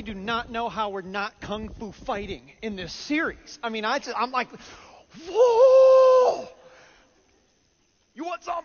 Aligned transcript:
do 0.00 0.14
not 0.14 0.50
know 0.50 0.68
how 0.68 0.90
we're 0.90 1.02
not 1.02 1.40
kung 1.40 1.68
fu 1.68 1.92
fighting 1.92 2.52
in 2.62 2.76
this 2.76 2.92
series. 2.92 3.58
I 3.62 3.68
mean, 3.68 3.84
I 3.84 3.98
just, 3.98 4.16
I'm 4.16 4.30
like, 4.30 4.48
whoa! 5.28 6.48
You 8.14 8.24
want 8.24 8.44
some? 8.44 8.64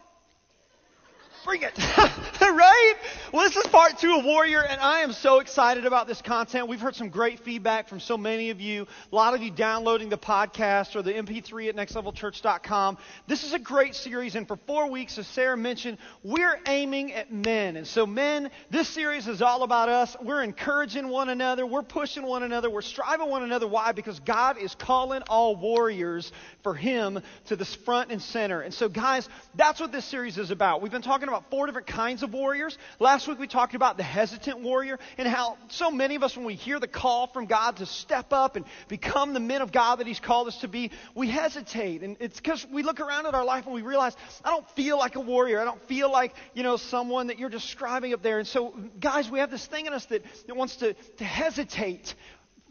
Bring 1.48 1.62
it. 1.62 1.78
right? 2.42 2.96
Well, 3.32 3.48
this 3.48 3.56
is 3.56 3.68
part 3.68 3.98
two 4.00 4.16
of 4.18 4.26
Warrior, 4.26 4.62
and 4.62 4.82
I 4.82 5.00
am 5.00 5.12
so 5.12 5.40
excited 5.40 5.86
about 5.86 6.08
this 6.08 6.22
content. 6.22 6.68
We've 6.68 6.80
heard 6.80 6.96
some 6.96 7.10
great 7.10 7.40
feedback 7.42 7.88
from 7.88 8.00
so 8.00 8.18
many 8.18 8.50
of 8.50 8.60
you. 8.60 8.88
A 9.12 9.16
lot 9.16 9.34
of 9.34 9.42
you 9.42 9.52
downloading 9.52 10.10
the 10.10 10.18
podcast 10.18 10.96
or 10.96 11.02
the 11.02 11.14
MP3 11.14 11.70
at 11.70 11.76
nextlevelchurch.com. 11.76 12.98
This 13.28 13.44
is 13.44 13.54
a 13.54 13.60
great 13.60 13.96
series, 13.96 14.36
and 14.36 14.48
for 14.48 14.58
four 14.66 14.90
weeks, 14.90 15.18
as 15.18 15.28
Sarah 15.28 15.56
mentioned, 15.56 16.00
we're 16.24 16.60
aiming 16.68 17.14
at 17.14 17.32
men. 17.32 17.78
And 17.78 17.86
so, 17.86 18.06
men, 18.06 18.50
this 18.72 18.88
series 18.90 19.28
is 19.28 19.42
all 19.42 19.64
about 19.64 19.88
us. 19.88 20.16
We're 20.22 20.44
encouraging 20.44 21.10
one 21.10 21.30
another. 21.30 21.66
We're 21.66 21.84
pushing 21.84 22.24
one 22.24 22.44
another. 22.44 22.70
We're 22.70 22.82
striving 22.82 23.30
one 23.30 23.44
another. 23.44 23.68
Why? 23.68 23.92
Because 23.92 24.20
God 24.20 24.58
is 24.58 24.74
calling 24.74 25.22
all 25.30 25.56
warriors 25.56 26.32
for 26.64 26.74
Him 26.74 27.22
to 27.46 27.56
the 27.56 27.66
front 27.66 28.12
and 28.12 28.22
center. 28.22 28.62
And 28.62 28.74
so, 28.74 28.90
guys, 28.90 29.30
that's 29.56 29.80
what 29.80 29.92
this 29.92 30.06
series 30.06 30.38
is 30.38 30.50
about. 30.50 30.82
We've 30.82 30.92
been 30.92 31.02
talking 31.02 31.28
about 31.28 31.37
about 31.38 31.52
four 31.52 31.68
different 31.68 31.88
kinds 31.88 32.24
of 32.24 32.34
warriors. 32.34 32.78
Last 33.00 33.28
week 33.28 33.38
we 33.38 33.48
talked 33.48 33.76
about 33.76 33.98
the 33.98 34.04
hesitant 34.04 34.62
warrior 34.62 34.98
and 35.18 35.28
how 35.28 35.58
so 35.68 35.92
many 35.92 36.16
of 36.16 36.24
us, 36.24 36.36
when 36.36 36.46
we 36.46 36.56
hear 36.56 36.80
the 36.80 36.88
call 36.88 37.28
from 37.28 37.46
God 37.46 37.78
to 37.78 37.86
step 37.86 38.34
up 38.34 38.56
and 38.56 38.66
become 38.88 39.34
the 39.34 39.40
men 39.40 39.62
of 39.62 39.72
God 39.72 39.98
that 39.98 40.08
He's 40.08 40.20
called 40.20 40.48
us 40.48 40.58
to 40.62 40.68
be, 40.68 40.92
we 41.14 41.28
hesitate. 41.28 42.02
And 42.02 42.18
it's 42.20 42.38
because 42.38 42.66
we 42.72 42.82
look 42.82 43.00
around 43.00 43.28
at 43.28 43.36
our 43.36 43.46
life 43.46 43.66
and 43.66 43.74
we 43.74 43.84
realize, 43.84 44.16
I 44.44 44.50
don't 44.50 44.68
feel 44.72 44.98
like 44.98 45.16
a 45.16 45.20
warrior. 45.20 45.60
I 45.60 45.66
don't 45.66 45.82
feel 45.84 46.12
like, 46.12 46.34
you 46.56 46.64
know, 46.64 46.78
someone 46.78 47.28
that 47.28 47.38
you're 47.38 47.50
describing 47.50 48.14
up 48.14 48.24
there. 48.24 48.40
And 48.40 48.48
so, 48.48 48.74
guys, 49.00 49.30
we 49.30 49.40
have 49.40 49.52
this 49.52 49.66
thing 49.66 49.86
in 49.86 49.94
us 49.94 50.06
that, 50.08 50.24
that 50.48 50.56
wants 50.56 50.78
to, 50.78 50.94
to 50.94 51.24
hesitate 51.24 52.16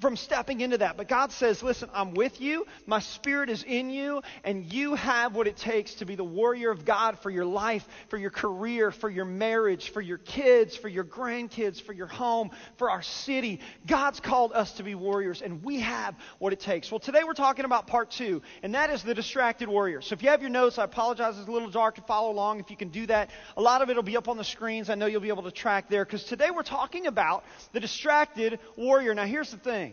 from 0.00 0.16
stepping 0.16 0.60
into 0.60 0.78
that. 0.78 0.96
But 0.96 1.08
God 1.08 1.32
says, 1.32 1.62
listen, 1.62 1.88
I'm 1.94 2.14
with 2.14 2.40
you. 2.40 2.66
My 2.86 3.00
spirit 3.00 3.48
is 3.50 3.62
in 3.62 3.90
you. 3.90 4.22
And 4.44 4.72
you 4.72 4.94
have 4.94 5.34
what 5.34 5.46
it 5.46 5.56
takes 5.56 5.94
to 5.94 6.06
be 6.06 6.14
the 6.14 6.24
warrior 6.24 6.70
of 6.70 6.84
God 6.84 7.18
for 7.20 7.30
your 7.30 7.46
life, 7.46 7.86
for 8.08 8.18
your 8.18 8.30
career, 8.30 8.90
for 8.90 9.08
your 9.08 9.24
marriage, 9.24 9.90
for 9.90 10.00
your 10.00 10.18
kids, 10.18 10.76
for 10.76 10.88
your 10.88 11.04
grandkids, 11.04 11.80
for 11.80 11.92
your 11.92 12.06
home, 12.06 12.50
for 12.76 12.90
our 12.90 13.02
city. 13.02 13.60
God's 13.86 14.20
called 14.20 14.52
us 14.52 14.72
to 14.72 14.82
be 14.82 14.94
warriors, 14.94 15.40
and 15.40 15.62
we 15.64 15.80
have 15.80 16.14
what 16.38 16.52
it 16.52 16.60
takes. 16.60 16.90
Well, 16.90 17.00
today 17.00 17.24
we're 17.24 17.32
talking 17.34 17.64
about 17.64 17.86
part 17.86 18.10
two, 18.10 18.42
and 18.62 18.74
that 18.74 18.90
is 18.90 19.02
the 19.02 19.14
distracted 19.14 19.68
warrior. 19.68 20.02
So 20.02 20.12
if 20.12 20.22
you 20.22 20.28
have 20.28 20.42
your 20.42 20.50
notes, 20.50 20.78
I 20.78 20.84
apologize, 20.84 21.38
it's 21.38 21.48
a 21.48 21.50
little 21.50 21.70
dark 21.70 21.94
to 21.94 22.02
follow 22.02 22.30
along. 22.30 22.60
If 22.60 22.70
you 22.70 22.76
can 22.76 22.88
do 22.88 23.06
that, 23.06 23.30
a 23.56 23.62
lot 23.62 23.82
of 23.82 23.88
it 23.88 23.96
will 23.96 24.02
be 24.02 24.16
up 24.16 24.28
on 24.28 24.36
the 24.36 24.44
screens. 24.44 24.90
I 24.90 24.94
know 24.94 25.06
you'll 25.06 25.20
be 25.20 25.28
able 25.28 25.44
to 25.44 25.50
track 25.50 25.88
there, 25.88 26.04
because 26.04 26.24
today 26.24 26.50
we're 26.50 26.62
talking 26.62 27.06
about 27.06 27.44
the 27.72 27.80
distracted 27.80 28.58
warrior. 28.76 29.14
Now, 29.14 29.24
here's 29.24 29.50
the 29.50 29.56
thing. 29.56 29.85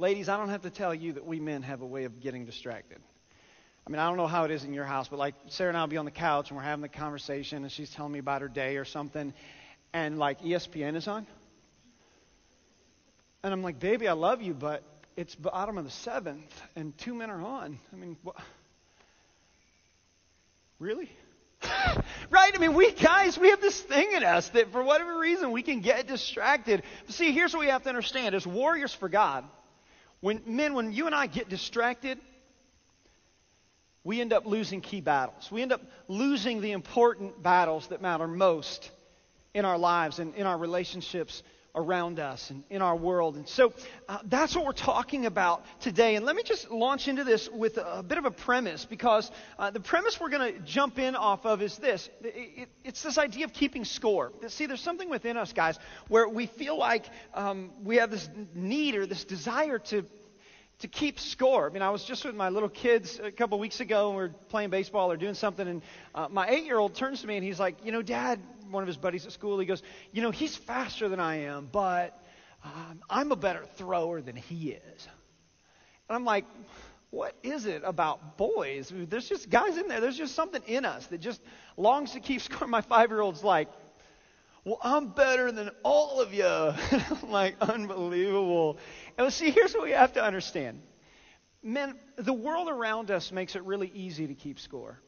Ladies, 0.00 0.30
I 0.30 0.38
don't 0.38 0.48
have 0.48 0.62
to 0.62 0.70
tell 0.70 0.94
you 0.94 1.12
that 1.12 1.26
we 1.26 1.40
men 1.40 1.60
have 1.60 1.82
a 1.82 1.86
way 1.86 2.04
of 2.04 2.22
getting 2.22 2.46
distracted. 2.46 2.96
I 3.86 3.90
mean, 3.90 3.98
I 3.98 4.08
don't 4.08 4.16
know 4.16 4.26
how 4.26 4.44
it 4.44 4.50
is 4.50 4.64
in 4.64 4.72
your 4.72 4.86
house, 4.86 5.08
but 5.08 5.18
like 5.18 5.34
Sarah 5.48 5.68
and 5.68 5.76
I 5.76 5.82
will 5.82 5.88
be 5.88 5.98
on 5.98 6.06
the 6.06 6.10
couch 6.10 6.48
and 6.48 6.56
we're 6.56 6.62
having 6.62 6.80
the 6.80 6.88
conversation 6.88 7.64
and 7.64 7.70
she's 7.70 7.90
telling 7.90 8.10
me 8.10 8.18
about 8.18 8.40
her 8.40 8.48
day 8.48 8.78
or 8.78 8.86
something, 8.86 9.34
and 9.92 10.18
like 10.18 10.40
ESPN 10.40 10.96
is 10.96 11.06
on. 11.06 11.26
And 13.42 13.52
I'm 13.52 13.62
like, 13.62 13.78
baby, 13.78 14.08
I 14.08 14.14
love 14.14 14.40
you, 14.40 14.54
but 14.54 14.82
it's 15.18 15.34
bottom 15.34 15.76
of 15.76 15.84
the 15.84 15.90
seventh 15.90 16.62
and 16.76 16.96
two 16.96 17.12
men 17.12 17.28
are 17.28 17.42
on. 17.42 17.78
I 17.92 17.96
mean, 17.96 18.16
what? 18.22 18.36
Really? 20.78 21.10
right? 22.30 22.52
I 22.54 22.58
mean, 22.58 22.72
we 22.72 22.90
guys, 22.92 23.36
we 23.36 23.50
have 23.50 23.60
this 23.60 23.78
thing 23.78 24.12
in 24.12 24.24
us 24.24 24.48
that 24.50 24.72
for 24.72 24.82
whatever 24.82 25.18
reason 25.18 25.52
we 25.52 25.60
can 25.60 25.80
get 25.80 26.06
distracted. 26.06 26.84
See, 27.08 27.32
here's 27.32 27.52
what 27.52 27.60
we 27.60 27.66
have 27.66 27.82
to 27.82 27.90
understand 27.90 28.34
as 28.34 28.46
warriors 28.46 28.94
for 28.94 29.10
God, 29.10 29.44
when, 30.20 30.42
men, 30.46 30.74
when 30.74 30.92
you 30.92 31.06
and 31.06 31.14
I 31.14 31.26
get 31.26 31.48
distracted, 31.48 32.18
we 34.04 34.20
end 34.20 34.32
up 34.32 34.46
losing 34.46 34.80
key 34.80 35.00
battles. 35.00 35.50
We 35.50 35.62
end 35.62 35.72
up 35.72 35.82
losing 36.08 36.60
the 36.60 36.72
important 36.72 37.42
battles 37.42 37.88
that 37.88 38.00
matter 38.00 38.26
most 38.26 38.90
in 39.54 39.64
our 39.64 39.78
lives 39.78 40.18
and 40.18 40.34
in 40.34 40.46
our 40.46 40.56
relationships 40.56 41.42
around 41.74 42.18
us 42.18 42.50
and 42.50 42.64
in 42.70 42.82
our 42.82 42.96
world. 42.96 43.36
And 43.36 43.48
so 43.48 43.72
uh, 44.08 44.18
that's 44.24 44.54
what 44.54 44.64
we're 44.64 44.72
talking 44.72 45.26
about 45.26 45.64
today. 45.80 46.16
And 46.16 46.26
let 46.26 46.36
me 46.36 46.42
just 46.42 46.70
launch 46.70 47.08
into 47.08 47.24
this 47.24 47.48
with 47.48 47.78
a, 47.78 47.98
a 47.98 48.02
bit 48.02 48.18
of 48.18 48.24
a 48.24 48.30
premise 48.30 48.84
because 48.84 49.30
uh, 49.58 49.70
the 49.70 49.80
premise 49.80 50.18
we're 50.20 50.30
going 50.30 50.54
to 50.54 50.60
jump 50.60 50.98
in 50.98 51.16
off 51.16 51.46
of 51.46 51.62
is 51.62 51.76
this 51.78 52.08
it, 52.22 52.34
it, 52.36 52.68
it's 52.84 53.02
this 53.02 53.18
idea 53.18 53.44
of 53.44 53.52
keeping 53.52 53.84
score. 53.84 54.32
See, 54.48 54.66
there's 54.66 54.80
something 54.80 55.08
within 55.08 55.36
us, 55.36 55.52
guys, 55.52 55.78
where 56.08 56.28
we 56.28 56.46
feel 56.46 56.78
like 56.78 57.06
um, 57.34 57.70
we 57.84 57.96
have 57.96 58.10
this 58.10 58.28
need 58.54 58.94
or 58.96 59.06
this 59.06 59.24
desire 59.24 59.78
to 59.78 60.04
to 60.80 60.88
keep 60.88 61.20
score. 61.20 61.68
I 61.68 61.72
mean, 61.72 61.82
I 61.82 61.90
was 61.90 62.04
just 62.04 62.24
with 62.24 62.34
my 62.34 62.48
little 62.48 62.68
kids 62.68 63.20
a 63.22 63.30
couple 63.30 63.58
weeks 63.58 63.80
ago, 63.80 64.08
and 64.08 64.16
we 64.16 64.22
were 64.24 64.34
playing 64.48 64.70
baseball 64.70 65.10
or 65.12 65.16
doing 65.16 65.34
something, 65.34 65.66
and 65.68 65.82
uh, 66.14 66.28
my 66.30 66.48
eight-year-old 66.48 66.94
turns 66.94 67.20
to 67.20 67.26
me 67.26 67.36
and 67.36 67.44
he's 67.44 67.60
like, 67.60 67.76
"You 67.84 67.92
know, 67.92 68.02
Dad, 68.02 68.40
one 68.70 68.82
of 68.82 68.86
his 68.86 68.96
buddies 68.96 69.26
at 69.26 69.32
school, 69.32 69.58
he 69.58 69.66
goes, 69.66 69.82
You 70.12 70.22
know, 70.22 70.30
he's 70.30 70.56
faster 70.56 71.08
than 71.08 71.20
I 71.20 71.42
am, 71.42 71.68
but 71.70 72.18
um, 72.64 73.02
I'm 73.08 73.32
a 73.32 73.36
better 73.36 73.64
thrower 73.76 74.20
than 74.20 74.36
he 74.36 74.70
is. 74.70 75.08
And 76.08 76.16
I'm 76.16 76.24
like, 76.24 76.46
What 77.10 77.34
is 77.42 77.66
it 77.66 77.82
about 77.84 78.36
boys? 78.38 78.90
There's 78.94 79.28
just 79.28 79.50
guys 79.50 79.76
in 79.76 79.88
there. 79.88 80.00
There's 80.00 80.16
just 80.18 80.34
something 80.34 80.62
in 80.66 80.84
us 80.84 81.06
that 81.08 81.18
just 81.18 81.42
longs 81.76 82.12
to 82.12 82.20
keep 82.20 82.40
score." 82.42 82.66
My 82.68 82.80
five 82.80 83.10
year 83.10 83.20
old's 83.20 83.44
like, 83.44 83.68
well, 84.64 84.78
I'm 84.82 85.08
better 85.08 85.50
than 85.50 85.70
all 85.82 86.20
of 86.20 86.34
you. 86.34 86.74
Like, 87.22 87.56
unbelievable. 87.60 88.76
And 89.18 89.32
see, 89.32 89.50
here's 89.50 89.74
what 89.74 89.84
we 89.84 89.90
have 89.92 90.14
to 90.14 90.22
understand. 90.22 90.80
Men, 91.62 91.94
the 92.16 92.32
world 92.32 92.68
around 92.68 93.10
us 93.10 93.32
makes 93.32 93.56
it 93.56 93.64
really 93.64 93.90
easy 93.94 94.26
to 94.26 94.34
keep 94.34 94.58
score 94.58 94.98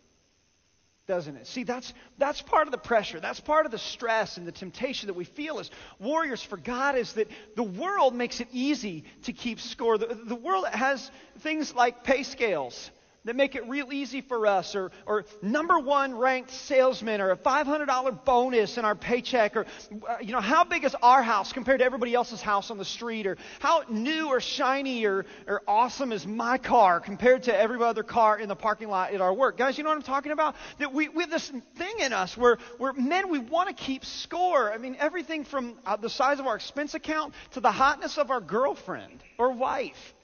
doesn't 1.07 1.37
it? 1.37 1.47
See, 1.47 1.65
that's, 1.65 1.93
that's 2.17 2.41
part 2.41 2.69
of 2.69 2.73
the 2.73 2.79
pressure. 2.79 3.19
That's 3.19 3.41
part 3.41 3.67
of 3.67 3.73
the 3.73 3.79
stress 3.79 4.37
and 4.37 4.47
the 4.47 4.53
temptation 4.53 5.09
that 5.09 5.15
we 5.15 5.25
feel 5.25 5.59
as 5.59 5.71
warriors 5.99 6.43
for 6.43 6.57
God 6.57 6.97
is 6.97 7.13
that 7.15 7.29
the 7.57 7.65
world 7.65 8.15
makes 8.15 8.41
it 8.41 8.49
easy 8.53 9.05
to 9.25 9.33
keep 9.33 9.61
score. 9.61 9.99
The, 9.99 10.19
the 10.25 10.37
world 10.37 10.67
has 10.69 11.11
things 11.41 11.75
like 11.75 12.05
pay 12.05 12.23
scales 12.23 12.91
that 13.25 13.37
make 13.37 13.55
it 13.55 13.69
real 13.69 13.93
easy 13.93 14.21
for 14.21 14.47
us, 14.47 14.75
or, 14.75 14.91
or 15.07 15.25
number 15.43 15.79
one 15.79 16.17
ranked 16.17 16.51
salesman, 16.51 17.21
or 17.21 17.31
a 17.31 17.37
$500 17.37 18.25
bonus 18.25 18.79
in 18.79 18.85
our 18.85 18.95
paycheck, 18.95 19.57
or, 19.57 19.67
uh, 20.09 20.17
you 20.21 20.33
know, 20.33 20.41
how 20.41 20.65
big 20.65 20.85
is 20.85 20.95
our 21.03 21.23
house 21.23 21.53
compared 21.53 21.79
to 21.79 21.85
everybody 21.85 22.15
else's 22.15 22.43
house 22.43 22.71
on 22.71 22.79
the 22.79 22.85
street, 22.85 23.27
or 23.27 23.37
how 23.61 23.85
new 23.89 24.29
or 24.29 24.41
shiny 24.41 25.05
or, 25.05 25.25
or 25.47 25.63
awesome 25.69 26.13
is 26.13 26.27
my 26.27 26.59
car 26.59 27.01
compared 27.01 27.45
to 27.45 27.57
every 27.57 27.83
other 27.83 28.03
car 28.03 28.39
in 28.39 28.49
the 28.49 28.57
parking 28.57 28.89
lot 28.89 29.13
at 29.13 29.21
our 29.21 29.33
work. 29.33 29.57
Guys, 29.57 29.79
you 29.79 29.85
know 29.85 29.91
what 29.91 29.97
I'm 29.97 30.03
talking 30.03 30.33
about? 30.33 30.57
That 30.79 30.93
we, 30.93 31.09
we 31.09 31.23
have 31.23 31.31
this 31.31 31.49
thing 31.77 31.95
in 32.01 32.13
us 32.13 32.37
where, 32.37 32.59
where 32.79 32.93
men, 32.93 33.31
we 33.31 33.39
want 33.39 33.69
to 33.69 33.75
keep 33.75 34.05
score. 34.05 34.73
I 34.73 34.79
mean, 34.79 34.97
everything 34.99 35.45
from 35.45 35.75
uh, 35.87 35.97
the 35.97 36.11
size 36.11 36.41
of 36.41 36.47
our 36.47 36.57
expense 36.57 36.95
account 36.95 37.35
to 37.53 37.61
the 37.61 37.71
hotness 37.71 38.19
of 38.19 38.31
our 38.31 38.41
girlfriend 38.41 39.23
or 39.39 39.53
wife. 39.53 40.15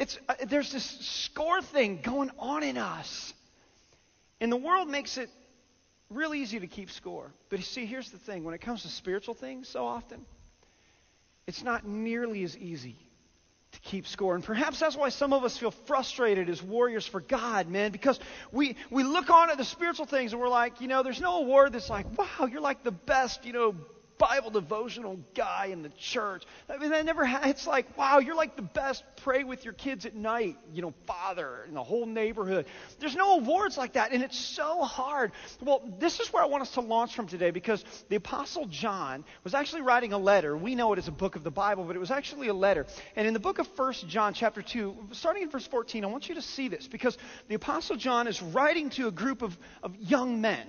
It's, 0.00 0.18
uh, 0.30 0.34
there's 0.48 0.72
this 0.72 0.84
score 0.84 1.60
thing 1.60 2.00
going 2.02 2.30
on 2.38 2.62
in 2.62 2.78
us. 2.78 3.34
And 4.40 4.50
the 4.50 4.56
world 4.56 4.88
makes 4.88 5.18
it 5.18 5.28
real 6.08 6.32
easy 6.34 6.58
to 6.58 6.66
keep 6.66 6.90
score. 6.90 7.30
But 7.50 7.58
you 7.58 7.64
see, 7.66 7.84
here's 7.84 8.10
the 8.10 8.18
thing 8.18 8.42
when 8.42 8.54
it 8.54 8.62
comes 8.62 8.82
to 8.82 8.88
spiritual 8.88 9.34
things, 9.34 9.68
so 9.68 9.84
often, 9.84 10.24
it's 11.46 11.62
not 11.62 11.86
nearly 11.86 12.42
as 12.44 12.56
easy 12.56 12.96
to 13.72 13.80
keep 13.80 14.06
score. 14.06 14.34
And 14.34 14.42
perhaps 14.42 14.80
that's 14.80 14.96
why 14.96 15.10
some 15.10 15.34
of 15.34 15.44
us 15.44 15.58
feel 15.58 15.70
frustrated 15.70 16.48
as 16.48 16.62
warriors 16.62 17.06
for 17.06 17.20
God, 17.20 17.68
man, 17.68 17.92
because 17.92 18.18
we, 18.52 18.76
we 18.90 19.04
look 19.04 19.28
on 19.28 19.50
at 19.50 19.58
the 19.58 19.64
spiritual 19.66 20.06
things 20.06 20.32
and 20.32 20.40
we're 20.40 20.48
like, 20.48 20.80
you 20.80 20.88
know, 20.88 21.02
there's 21.02 21.20
no 21.20 21.40
award 21.42 21.74
that's 21.74 21.90
like, 21.90 22.06
wow, 22.18 22.46
you're 22.46 22.62
like 22.62 22.82
the 22.84 22.90
best, 22.90 23.44
you 23.44 23.52
know, 23.52 23.74
Bible 24.20 24.50
devotional 24.50 25.18
guy 25.34 25.70
in 25.72 25.82
the 25.82 25.88
church. 25.88 26.44
I 26.68 26.76
mean, 26.76 26.92
I 26.92 27.00
never 27.00 27.24
had, 27.24 27.46
it's 27.46 27.66
like, 27.66 27.96
wow, 27.96 28.18
you're 28.18 28.34
like 28.34 28.54
the 28.54 28.62
best 28.62 29.02
pray 29.22 29.44
with 29.44 29.64
your 29.64 29.72
kids 29.72 30.04
at 30.04 30.14
night, 30.14 30.58
you 30.74 30.82
know, 30.82 30.92
father 31.06 31.64
in 31.66 31.72
the 31.72 31.82
whole 31.82 32.04
neighborhood. 32.04 32.66
There's 32.98 33.16
no 33.16 33.38
awards 33.38 33.78
like 33.78 33.94
that, 33.94 34.12
and 34.12 34.22
it's 34.22 34.38
so 34.38 34.82
hard. 34.82 35.32
Well, 35.62 35.82
this 35.98 36.20
is 36.20 36.30
where 36.32 36.42
I 36.42 36.46
want 36.46 36.60
us 36.60 36.72
to 36.72 36.82
launch 36.82 37.16
from 37.16 37.28
today 37.28 37.50
because 37.50 37.82
the 38.10 38.16
Apostle 38.16 38.66
John 38.66 39.24
was 39.42 39.54
actually 39.54 39.82
writing 39.82 40.12
a 40.12 40.18
letter. 40.18 40.54
We 40.54 40.74
know 40.74 40.92
it 40.92 40.98
as 40.98 41.08
a 41.08 41.12
book 41.12 41.34
of 41.34 41.42
the 41.42 41.50
Bible, 41.50 41.84
but 41.84 41.96
it 41.96 42.00
was 42.00 42.10
actually 42.10 42.48
a 42.48 42.54
letter. 42.54 42.84
And 43.16 43.26
in 43.26 43.32
the 43.32 43.40
book 43.40 43.58
of 43.58 43.68
1 43.74 43.94
John, 44.06 44.34
chapter 44.34 44.60
2, 44.60 45.08
starting 45.12 45.44
in 45.44 45.50
verse 45.50 45.66
14, 45.66 46.04
I 46.04 46.08
want 46.08 46.28
you 46.28 46.34
to 46.34 46.42
see 46.42 46.68
this 46.68 46.86
because 46.86 47.16
the 47.48 47.54
Apostle 47.54 47.96
John 47.96 48.26
is 48.26 48.42
writing 48.42 48.90
to 48.90 49.08
a 49.08 49.10
group 49.10 49.40
of, 49.40 49.56
of 49.82 49.96
young 49.96 50.42
men. 50.42 50.66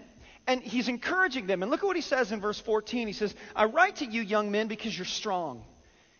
And 0.52 0.62
he's 0.62 0.90
encouraging 0.90 1.48
them. 1.48 1.62
And 1.62 1.72
look 1.72 1.82
at 1.82 1.86
what 1.86 1.96
he 1.96 2.02
says 2.02 2.34
in 2.34 2.42
verse 2.42 2.60
14. 2.60 3.08
He 3.08 3.14
says, 3.14 3.34
I 3.56 3.66
write 3.66 3.98
to 3.98 4.06
you, 4.06 4.22
young 4.22 4.52
men, 4.52 4.68
because 4.68 4.98
you're 4.98 5.06
strong. 5.06 5.64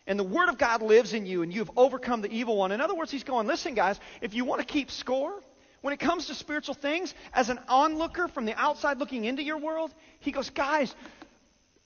And 0.06 0.18
the 0.18 0.24
Word 0.24 0.48
of 0.48 0.56
God 0.56 0.80
lives 0.80 1.12
in 1.12 1.26
you, 1.26 1.42
and 1.42 1.52
you've 1.52 1.70
overcome 1.76 2.22
the 2.22 2.32
evil 2.32 2.56
one. 2.56 2.72
In 2.72 2.80
other 2.80 2.94
words, 2.94 3.10
he's 3.10 3.24
going, 3.24 3.46
listen, 3.46 3.74
guys, 3.74 4.00
if 4.22 4.32
you 4.32 4.46
want 4.46 4.60
to 4.60 4.66
keep 4.66 4.90
score, 4.90 5.34
when 5.82 5.92
it 5.92 6.00
comes 6.00 6.28
to 6.28 6.34
spiritual 6.34 6.74
things, 6.74 7.14
as 7.34 7.50
an 7.50 7.58
onlooker 7.68 8.26
from 8.26 8.46
the 8.46 8.54
outside 8.58 8.98
looking 8.98 9.26
into 9.26 9.42
your 9.42 9.58
world, 9.58 9.92
he 10.20 10.32
goes, 10.32 10.48
guys, 10.48 10.94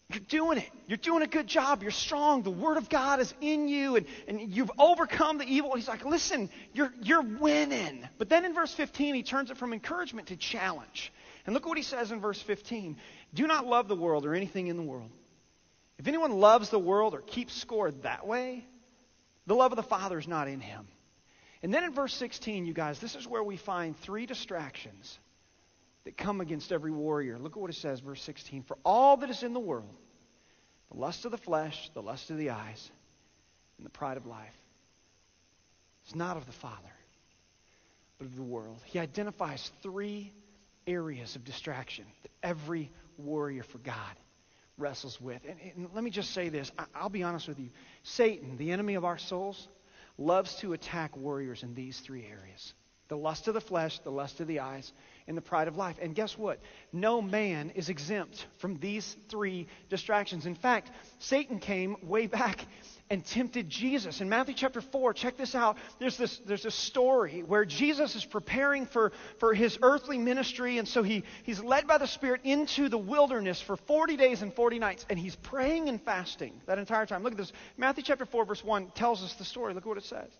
You're 0.08 0.20
doing 0.20 0.58
it. 0.58 0.70
You're 0.87 0.98
doing 0.98 1.22
a 1.22 1.26
good 1.26 1.48
job. 1.48 1.82
You're 1.82 1.90
strong. 1.90 2.44
The 2.44 2.50
Word 2.50 2.76
of 2.76 2.88
God 2.88 3.19
is 3.19 3.34
in 3.40 3.66
you, 3.66 3.96
and, 3.96 4.06
and 4.28 4.54
you've 4.54 4.70
overcome 4.78 5.38
the 5.38 5.44
evil. 5.44 5.75
He's 5.75 5.88
like, 5.88 6.04
listen, 6.04 6.48
you're, 6.72 6.93
you're 7.02 7.22
winning. 7.22 8.08
But 8.19 8.28
then 8.28 8.44
in 8.44 8.54
verse 8.54 8.72
15, 8.72 9.16
he 9.16 9.25
turns 9.25 9.50
it 9.50 9.56
from 9.56 9.72
encouragement 9.72 10.28
to 10.28 10.37
challenge. 10.37 11.12
And 11.46 11.54
look 11.54 11.64
what 11.64 11.78
he 11.78 11.84
says 11.84 12.10
in 12.10 12.20
verse 12.20 12.43
15 12.43 12.96
Do 13.32 13.46
not 13.46 13.66
love 13.66 13.88
the 13.88 13.96
world 13.96 14.26
or 14.26 14.34
anything 14.34 14.66
in 14.66 14.76
the 14.76 14.82
world. 14.82 15.10
If 15.98 16.08
anyone 16.08 16.32
loves 16.32 16.69
the 16.69 16.78
world 16.78 17.14
or 17.14 17.22
keeps 17.22 17.54
score 17.54 17.90
that 17.90 18.26
way, 18.26 18.66
the 19.46 19.54
love 19.54 19.72
of 19.72 19.76
the 19.76 19.82
Father 19.82 20.19
is 20.19 20.28
not 20.28 20.48
in 20.48 20.60
him. 20.60 20.87
And 21.62 21.72
then 21.72 21.84
in 21.84 21.93
verse 21.93 22.14
16, 22.14 22.66
you 22.66 22.75
guys, 22.75 22.98
this 22.98 23.14
is 23.14 23.26
where 23.26 23.43
we 23.43 23.56
find 23.56 23.96
three 23.98 24.26
distractions 24.26 25.19
that 26.04 26.16
come 26.16 26.40
against 26.40 26.70
every 26.70 26.90
warrior. 26.90 27.38
Look 27.38 27.56
at 27.56 27.60
what 27.60 27.70
it 27.70 27.76
says, 27.76 28.00
verse 28.00 28.22
16. 28.22 28.64
For 28.64 28.76
all 28.84 29.16
that 29.19 29.31
is 29.31 29.43
in 29.43 29.54
the 29.54 29.60
world, 29.60 29.96
the 30.93 30.98
lust 30.98 31.25
of 31.25 31.31
the 31.31 31.38
flesh, 31.38 31.90
the 31.94 32.02
lust 32.02 32.31
of 32.31 32.37
the 32.37 32.50
eyes, 32.50 32.90
and 33.78 33.87
the 33.87 33.90
pride 33.90 34.16
of 34.16 34.26
life, 34.26 34.54
is 36.06 36.14
not 36.14 36.37
of 36.37 36.46
the 36.46 36.52
Father, 36.52 36.76
but 38.19 38.26
of 38.26 38.37
the 38.37 38.43
world. 38.43 38.81
He 38.84 38.98
identifies 38.98 39.70
three 39.82 40.32
areas 40.87 41.37
of 41.37 41.44
distraction 41.44 42.05
that 42.23 42.31
every 42.43 42.91
warrior 43.19 43.62
for 43.62 43.79
God 43.79 44.17
wrestles 44.79 45.21
with. 45.21 45.41
And, 45.49 45.56
and 45.77 45.88
let 45.94 46.05
me 46.05 46.11
just 46.11 46.33
say 46.33 46.49
this 46.49 46.71
I, 46.79 46.85
I'll 46.94 47.09
be 47.09 47.23
honest 47.23 47.49
with 47.49 47.59
you. 47.59 47.71
Satan, 48.03 48.56
the 48.56 48.73
enemy 48.73 48.94
of 48.94 49.05
our 49.05 49.19
souls, 49.19 49.69
loves 50.19 50.55
to 50.56 50.73
attack 50.73 51.17
warriors 51.17 51.62
in 51.62 51.75
these 51.75 52.00
three 52.00 52.27
areas 52.27 52.75
the 53.09 53.17
lust 53.17 53.47
of 53.47 53.55
the 53.55 53.61
flesh, 53.61 53.99
the 54.00 54.11
lust 54.11 54.41
of 54.41 54.49
the 54.49 54.61
eyes, 54.61 54.93
and 55.29 55.37
the 55.37 55.43
pride 55.43 55.69
of 55.69 55.77
life. 55.77 55.97
And 56.00 56.15
guess 56.15 56.37
what? 56.37 56.59
No 56.93 57.23
man 57.23 57.71
is 57.71 57.89
exempt 57.89 58.44
from 58.59 58.79
these 58.79 59.17
three 59.29 59.69
distractions. 59.89 60.47
In 60.47 60.56
fact, 60.56 60.91
Satan 61.21 61.61
came 61.61 61.97
way 62.03 62.27
back 62.27 62.67
and 63.08 63.25
tempted 63.25 63.69
Jesus. 63.69 64.20
In 64.20 64.29
Matthew 64.29 64.55
chapter 64.55 64.81
4, 64.81 65.14
check 65.14 65.37
this 65.37 65.55
out. 65.55 65.76
There's 65.99 66.17
this, 66.17 66.38
there's 66.47 66.64
a 66.64 66.70
story 66.70 67.43
where 67.43 67.64
Jesus 67.64 68.17
is 68.17 68.25
preparing 68.25 68.87
for, 68.87 69.12
for 69.38 69.55
his 69.55 69.79
earthly 69.82 70.19
ministry, 70.19 70.79
and 70.79 70.88
so 70.88 71.03
he, 71.03 71.25
he's 71.44 71.61
led 71.61 71.87
by 71.87 71.99
the 71.99 72.06
Spirit 72.06 72.41
into 72.44 72.88
the 72.88 72.99
wilderness 72.99 73.61
for 73.61 73.76
40 73.76 74.17
days 74.17 74.43
and 74.43 74.53
40 74.53 74.79
nights, 74.79 75.06
and 75.08 75.19
he's 75.19 75.37
praying 75.37 75.88
and 75.88 76.03
fasting 76.03 76.61
that 76.67 76.79
entire 76.79 77.06
time. 77.06 77.23
Look 77.23 77.32
at 77.32 77.38
this. 77.38 77.53
Matthew 77.76 78.03
chapter 78.03 78.26
4, 78.26 78.44
verse 78.44 78.64
1 78.64 78.91
tells 78.94 79.23
us 79.23 79.35
the 79.35 79.44
story. 79.44 79.75
Look 79.75 79.85
at 79.85 79.88
what 79.88 79.99
it 79.99 80.05
says. 80.05 80.31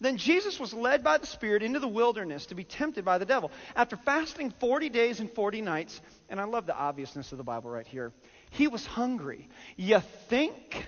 Then 0.00 0.16
Jesus 0.16 0.58
was 0.58 0.74
led 0.74 1.04
by 1.04 1.18
the 1.18 1.28
Spirit 1.28 1.62
into 1.62 1.78
the 1.78 1.86
wilderness 1.86 2.46
to 2.46 2.56
be 2.56 2.64
tempted 2.64 3.04
by 3.04 3.18
the 3.18 3.24
devil. 3.24 3.52
After 3.76 3.96
fasting 3.96 4.52
40 4.58 4.88
days 4.88 5.20
and 5.20 5.30
40 5.30 5.62
nights, 5.62 6.00
and 6.28 6.40
I 6.40 6.44
love 6.44 6.66
the 6.66 6.74
obviousness 6.76 7.30
of 7.30 7.38
the 7.38 7.44
Bible 7.44 7.70
right 7.70 7.86
here, 7.86 8.12
he 8.50 8.66
was 8.66 8.84
hungry. 8.84 9.48
You 9.76 10.00
think? 10.28 10.84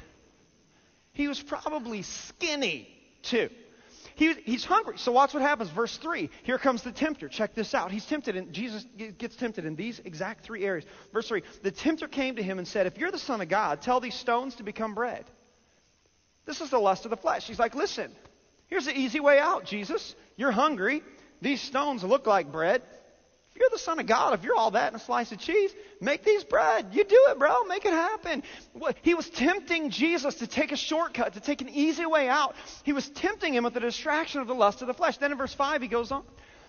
He 1.14 1.26
was 1.26 1.42
probably 1.42 2.02
skinny, 2.02 2.88
too. 3.22 3.48
He, 4.16 4.32
he's 4.44 4.64
hungry. 4.64 4.98
So 4.98 5.10
watch 5.10 5.34
what 5.34 5.42
happens. 5.42 5.70
Verse 5.70 5.96
3. 5.96 6.30
Here 6.44 6.58
comes 6.58 6.82
the 6.82 6.92
tempter. 6.92 7.28
Check 7.28 7.54
this 7.54 7.74
out. 7.74 7.90
He's 7.90 8.06
tempted, 8.06 8.36
and 8.36 8.52
Jesus 8.52 8.86
gets 9.18 9.34
tempted 9.34 9.64
in 9.64 9.74
these 9.74 10.00
exact 10.04 10.44
three 10.44 10.64
areas. 10.64 10.84
Verse 11.12 11.26
3. 11.26 11.42
The 11.62 11.72
tempter 11.72 12.06
came 12.06 12.36
to 12.36 12.42
him 12.42 12.58
and 12.58 12.68
said, 12.68 12.86
If 12.86 12.98
you're 12.98 13.10
the 13.10 13.18
Son 13.18 13.40
of 13.40 13.48
God, 13.48 13.80
tell 13.80 13.98
these 13.98 14.14
stones 14.14 14.56
to 14.56 14.62
become 14.62 14.94
bread. 14.94 15.24
This 16.44 16.60
is 16.60 16.70
the 16.70 16.78
lust 16.78 17.06
of 17.06 17.10
the 17.10 17.16
flesh. 17.16 17.46
He's 17.46 17.58
like, 17.58 17.74
Listen, 17.74 18.12
Here's 18.66 18.86
the 18.86 18.98
easy 18.98 19.20
way 19.20 19.38
out, 19.38 19.64
Jesus. 19.64 20.14
You're 20.36 20.50
hungry. 20.50 21.02
These 21.40 21.60
stones 21.60 22.02
look 22.02 22.26
like 22.26 22.50
bread. 22.50 22.82
You're 23.56 23.68
the 23.70 23.78
Son 23.78 24.00
of 24.00 24.06
God, 24.06 24.34
if 24.34 24.42
you're 24.42 24.56
all 24.56 24.72
that 24.72 24.92
and 24.92 25.00
a 25.00 25.04
slice 25.04 25.30
of 25.30 25.38
cheese, 25.38 25.72
make 26.00 26.24
these 26.24 26.42
bread. 26.42 26.88
You 26.92 27.04
do 27.04 27.26
it, 27.28 27.38
bro. 27.38 27.62
Make 27.64 27.84
it 27.84 27.92
happen. 27.92 28.42
He 29.02 29.14
was 29.14 29.30
tempting 29.30 29.90
Jesus 29.90 30.36
to 30.36 30.48
take 30.48 30.72
a 30.72 30.76
shortcut, 30.76 31.34
to 31.34 31.40
take 31.40 31.60
an 31.60 31.68
easy 31.68 32.04
way 32.04 32.28
out. 32.28 32.56
He 32.82 32.92
was 32.92 33.08
tempting 33.08 33.54
him 33.54 33.62
with 33.62 33.74
the 33.74 33.80
distraction 33.80 34.40
of 34.40 34.48
the 34.48 34.54
lust 34.54 34.82
of 34.82 34.88
the 34.88 34.94
flesh. 34.94 35.18
Then 35.18 35.30
in 35.30 35.38
verse 35.38 35.54
5, 35.54 35.82
he 35.82 35.88
goes 35.88 36.10
on. 36.10 36.24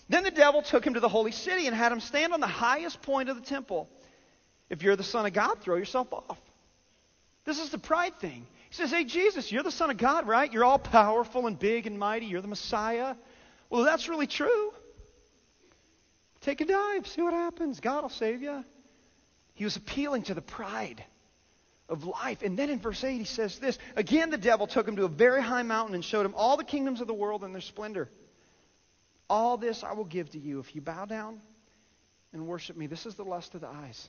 Then 0.09 0.23
the 0.23 0.31
devil 0.31 0.61
took 0.61 0.85
him 0.85 0.93
to 0.93 0.99
the 0.99 1.09
holy 1.09 1.31
city 1.31 1.65
and 1.65 1.75
had 1.75 1.91
him 1.91 1.99
stand 1.99 2.33
on 2.33 2.39
the 2.39 2.47
highest 2.47 3.01
point 3.01 3.29
of 3.29 3.35
the 3.35 3.45
temple. 3.45 3.89
If 4.69 4.83
you're 4.83 4.95
the 4.95 5.03
Son 5.03 5.25
of 5.25 5.33
God, 5.33 5.61
throw 5.61 5.77
yourself 5.77 6.13
off. 6.13 6.37
This 7.45 7.59
is 7.59 7.69
the 7.69 7.79
pride 7.79 8.15
thing. 8.17 8.45
He 8.69 8.75
says, 8.75 8.91
Hey, 8.91 9.05
Jesus, 9.05 9.51
you're 9.51 9.63
the 9.63 9.71
Son 9.71 9.89
of 9.89 9.97
God, 9.97 10.27
right? 10.27 10.51
You're 10.51 10.65
all 10.65 10.79
powerful 10.79 11.47
and 11.47 11.57
big 11.57 11.87
and 11.87 11.97
mighty. 11.97 12.27
You're 12.27 12.41
the 12.41 12.47
Messiah. 12.47 13.15
Well, 13.71 13.83
that's 13.83 14.07
really 14.07 14.27
true. 14.27 14.71
Take 16.45 16.62
a 16.62 16.65
dive, 16.65 17.07
see 17.07 17.24
what 17.24 17.33
happens. 17.33 17.80
God 17.80 18.03
will 18.03 18.09
save 18.09 18.44
you. 18.44 18.63
He 19.56 19.63
was 19.63 19.77
appealing 19.77 20.21
to 20.24 20.36
the 20.36 20.44
pride 20.44 21.03
of 21.89 22.06
life. 22.06 22.44
And 22.44 22.56
then 22.56 22.69
in 22.69 22.80
verse 22.80 23.04
8, 23.04 23.18
he 23.18 23.23
says 23.23 23.57
this 23.57 23.80
Again, 23.95 24.30
the 24.30 24.37
devil 24.37 24.68
took 24.68 24.87
him 24.87 24.95
to 24.97 25.06
a 25.06 25.07
very 25.07 25.42
high 25.42 25.64
mountain 25.64 25.95
and 25.95 26.06
showed 26.06 26.23
him 26.23 26.35
all 26.37 26.56
the 26.56 26.64
kingdoms 26.64 27.02
of 27.02 27.07
the 27.07 27.16
world 27.16 27.44
and 27.44 27.52
their 27.52 27.61
splendor. 27.61 28.11
All 29.28 29.57
this 29.57 29.83
I 29.83 29.94
will 29.94 30.06
give 30.06 30.30
to 30.33 30.40
you 30.40 30.59
if 30.59 30.75
you 30.75 30.81
bow 30.81 31.06
down 31.06 31.42
and 32.31 32.45
worship 32.45 32.78
me. 32.78 32.85
This 32.85 33.07
is 33.07 33.16
the 33.16 33.25
lust 33.25 33.56
of 33.56 33.61
the 33.61 33.68
eyes. 33.68 34.07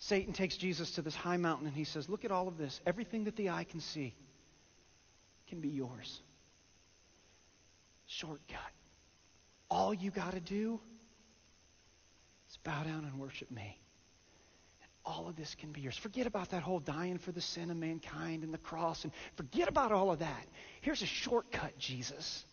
Satan 0.00 0.32
takes 0.32 0.56
Jesus 0.56 0.90
to 0.92 1.02
this 1.02 1.14
high 1.14 1.36
mountain 1.36 1.68
and 1.68 1.76
he 1.76 1.84
says, 1.84 2.08
Look 2.08 2.24
at 2.24 2.32
all 2.32 2.48
of 2.48 2.58
this. 2.58 2.80
Everything 2.84 3.22
that 3.24 3.36
the 3.36 3.50
eye 3.50 3.62
can 3.62 3.78
see 3.78 4.16
can 5.46 5.60
be 5.60 5.68
yours. 5.68 6.20
Shortcut. 8.08 8.72
All 9.70 9.92
you 9.92 10.10
got 10.10 10.32
to 10.32 10.40
do 10.40 10.80
is 12.50 12.56
bow 12.58 12.82
down 12.84 13.04
and 13.04 13.18
worship 13.18 13.50
me. 13.50 13.78
And 14.82 14.90
all 15.04 15.28
of 15.28 15.36
this 15.36 15.54
can 15.54 15.72
be 15.72 15.80
yours. 15.80 15.96
Forget 15.96 16.26
about 16.26 16.50
that 16.50 16.62
whole 16.62 16.78
dying 16.78 17.18
for 17.18 17.32
the 17.32 17.40
sin 17.40 17.70
of 17.70 17.76
mankind 17.76 18.44
and 18.44 18.54
the 18.54 18.58
cross 18.58 19.04
and 19.04 19.12
forget 19.36 19.68
about 19.68 19.92
all 19.92 20.10
of 20.10 20.20
that. 20.20 20.46
Here's 20.80 21.02
a 21.02 21.06
shortcut, 21.06 21.78
Jesus. 21.78 22.44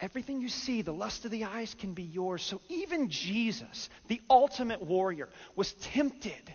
Everything 0.00 0.40
you 0.40 0.48
see, 0.48 0.80
the 0.82 0.92
lust 0.92 1.24
of 1.26 1.30
the 1.30 1.44
eyes 1.44 1.74
can 1.74 1.92
be 1.92 2.02
yours. 2.02 2.42
So 2.42 2.60
even 2.68 3.10
Jesus, 3.10 3.90
the 4.08 4.20
ultimate 4.30 4.82
warrior, 4.82 5.28
was 5.56 5.72
tempted 5.72 6.54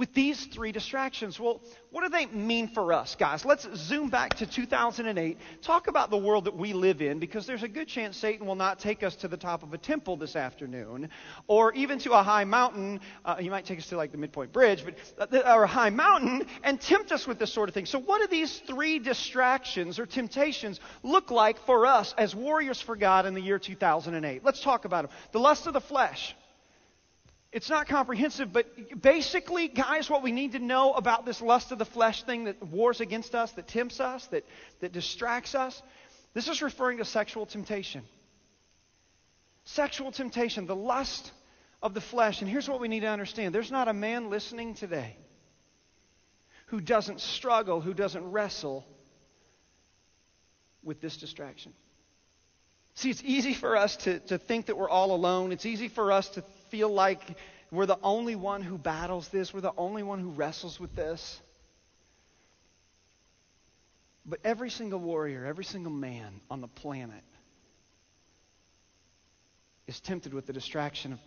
with 0.00 0.14
these 0.14 0.46
three 0.46 0.72
distractions. 0.72 1.38
Well, 1.38 1.60
what 1.90 2.02
do 2.02 2.08
they 2.08 2.24
mean 2.24 2.68
for 2.68 2.94
us, 2.94 3.16
guys? 3.16 3.44
Let's 3.44 3.68
zoom 3.76 4.08
back 4.08 4.36
to 4.36 4.46
2008. 4.46 5.36
Talk 5.60 5.88
about 5.88 6.08
the 6.08 6.16
world 6.16 6.46
that 6.46 6.56
we 6.56 6.72
live 6.72 7.02
in, 7.02 7.18
because 7.18 7.46
there's 7.46 7.62
a 7.62 7.68
good 7.68 7.86
chance 7.86 8.16
Satan 8.16 8.46
will 8.46 8.54
not 8.54 8.78
take 8.78 9.02
us 9.02 9.14
to 9.16 9.28
the 9.28 9.36
top 9.36 9.62
of 9.62 9.74
a 9.74 9.78
temple 9.78 10.16
this 10.16 10.36
afternoon, 10.36 11.10
or 11.48 11.74
even 11.74 11.98
to 11.98 12.12
a 12.12 12.22
high 12.22 12.44
mountain. 12.44 13.00
Uh, 13.26 13.36
he 13.36 13.50
might 13.50 13.66
take 13.66 13.78
us 13.78 13.88
to 13.88 13.98
like 13.98 14.10
the 14.10 14.16
Midpoint 14.16 14.54
Bridge, 14.54 14.86
but 15.18 15.34
uh, 15.34 15.54
or 15.54 15.64
a 15.64 15.68
high 15.68 15.90
mountain, 15.90 16.46
and 16.64 16.80
tempt 16.80 17.12
us 17.12 17.26
with 17.26 17.38
this 17.38 17.52
sort 17.52 17.68
of 17.68 17.74
thing. 17.74 17.84
So, 17.84 17.98
what 17.98 18.22
do 18.22 18.26
these 18.26 18.58
three 18.60 19.00
distractions 19.00 19.98
or 19.98 20.06
temptations 20.06 20.80
look 21.02 21.30
like 21.30 21.58
for 21.66 21.84
us 21.84 22.14
as 22.16 22.34
warriors 22.34 22.80
for 22.80 22.96
God 22.96 23.26
in 23.26 23.34
the 23.34 23.42
year 23.42 23.58
2008? 23.58 24.42
Let's 24.42 24.62
talk 24.62 24.86
about 24.86 25.10
them. 25.10 25.18
The 25.32 25.40
lust 25.40 25.66
of 25.66 25.74
the 25.74 25.80
flesh. 25.82 26.34
It's 27.52 27.68
not 27.68 27.88
comprehensive, 27.88 28.52
but 28.52 29.02
basically, 29.02 29.66
guys, 29.66 30.08
what 30.08 30.22
we 30.22 30.30
need 30.30 30.52
to 30.52 30.60
know 30.60 30.92
about 30.92 31.26
this 31.26 31.40
lust 31.40 31.72
of 31.72 31.78
the 31.78 31.84
flesh 31.84 32.22
thing 32.22 32.44
that 32.44 32.62
wars 32.62 33.00
against 33.00 33.34
us, 33.34 33.50
that 33.52 33.66
tempts 33.66 33.98
us, 33.98 34.24
that, 34.28 34.44
that 34.80 34.92
distracts 34.92 35.56
us, 35.56 35.82
this 36.32 36.46
is 36.48 36.62
referring 36.62 36.98
to 36.98 37.04
sexual 37.04 37.46
temptation. 37.46 38.04
Sexual 39.64 40.12
temptation, 40.12 40.66
the 40.66 40.76
lust 40.76 41.32
of 41.82 41.92
the 41.92 42.00
flesh. 42.00 42.40
And 42.40 42.48
here's 42.48 42.68
what 42.68 42.80
we 42.80 42.86
need 42.86 43.00
to 43.00 43.08
understand 43.08 43.54
there's 43.54 43.72
not 43.72 43.88
a 43.88 43.92
man 43.92 44.30
listening 44.30 44.74
today 44.74 45.16
who 46.66 46.80
doesn't 46.80 47.20
struggle, 47.20 47.80
who 47.80 47.94
doesn't 47.94 48.30
wrestle 48.30 48.86
with 50.84 51.00
this 51.00 51.16
distraction. 51.16 51.72
See, 52.94 53.10
it's 53.10 53.22
easy 53.24 53.54
for 53.54 53.76
us 53.76 53.96
to, 53.98 54.20
to 54.20 54.38
think 54.38 54.66
that 54.66 54.76
we're 54.76 54.88
all 54.88 55.14
alone. 55.14 55.52
It's 55.52 55.66
easy 55.66 55.88
for 55.88 56.12
us 56.12 56.28
to 56.30 56.44
feel 56.70 56.88
like 56.88 57.20
we're 57.70 57.86
the 57.86 57.98
only 58.02 58.36
one 58.36 58.62
who 58.62 58.78
battles 58.78 59.28
this, 59.28 59.52
we're 59.54 59.60
the 59.60 59.72
only 59.76 60.02
one 60.02 60.18
who 60.18 60.30
wrestles 60.30 60.80
with 60.80 60.94
this. 60.94 61.40
But 64.26 64.40
every 64.44 64.70
single 64.70 65.00
warrior, 65.00 65.44
every 65.46 65.64
single 65.64 65.92
man 65.92 66.40
on 66.50 66.60
the 66.60 66.68
planet 66.68 67.24
is 69.86 70.00
tempted 70.00 70.32
with 70.32 70.46
the 70.46 70.52
distraction 70.52 71.12
of 71.12 71.18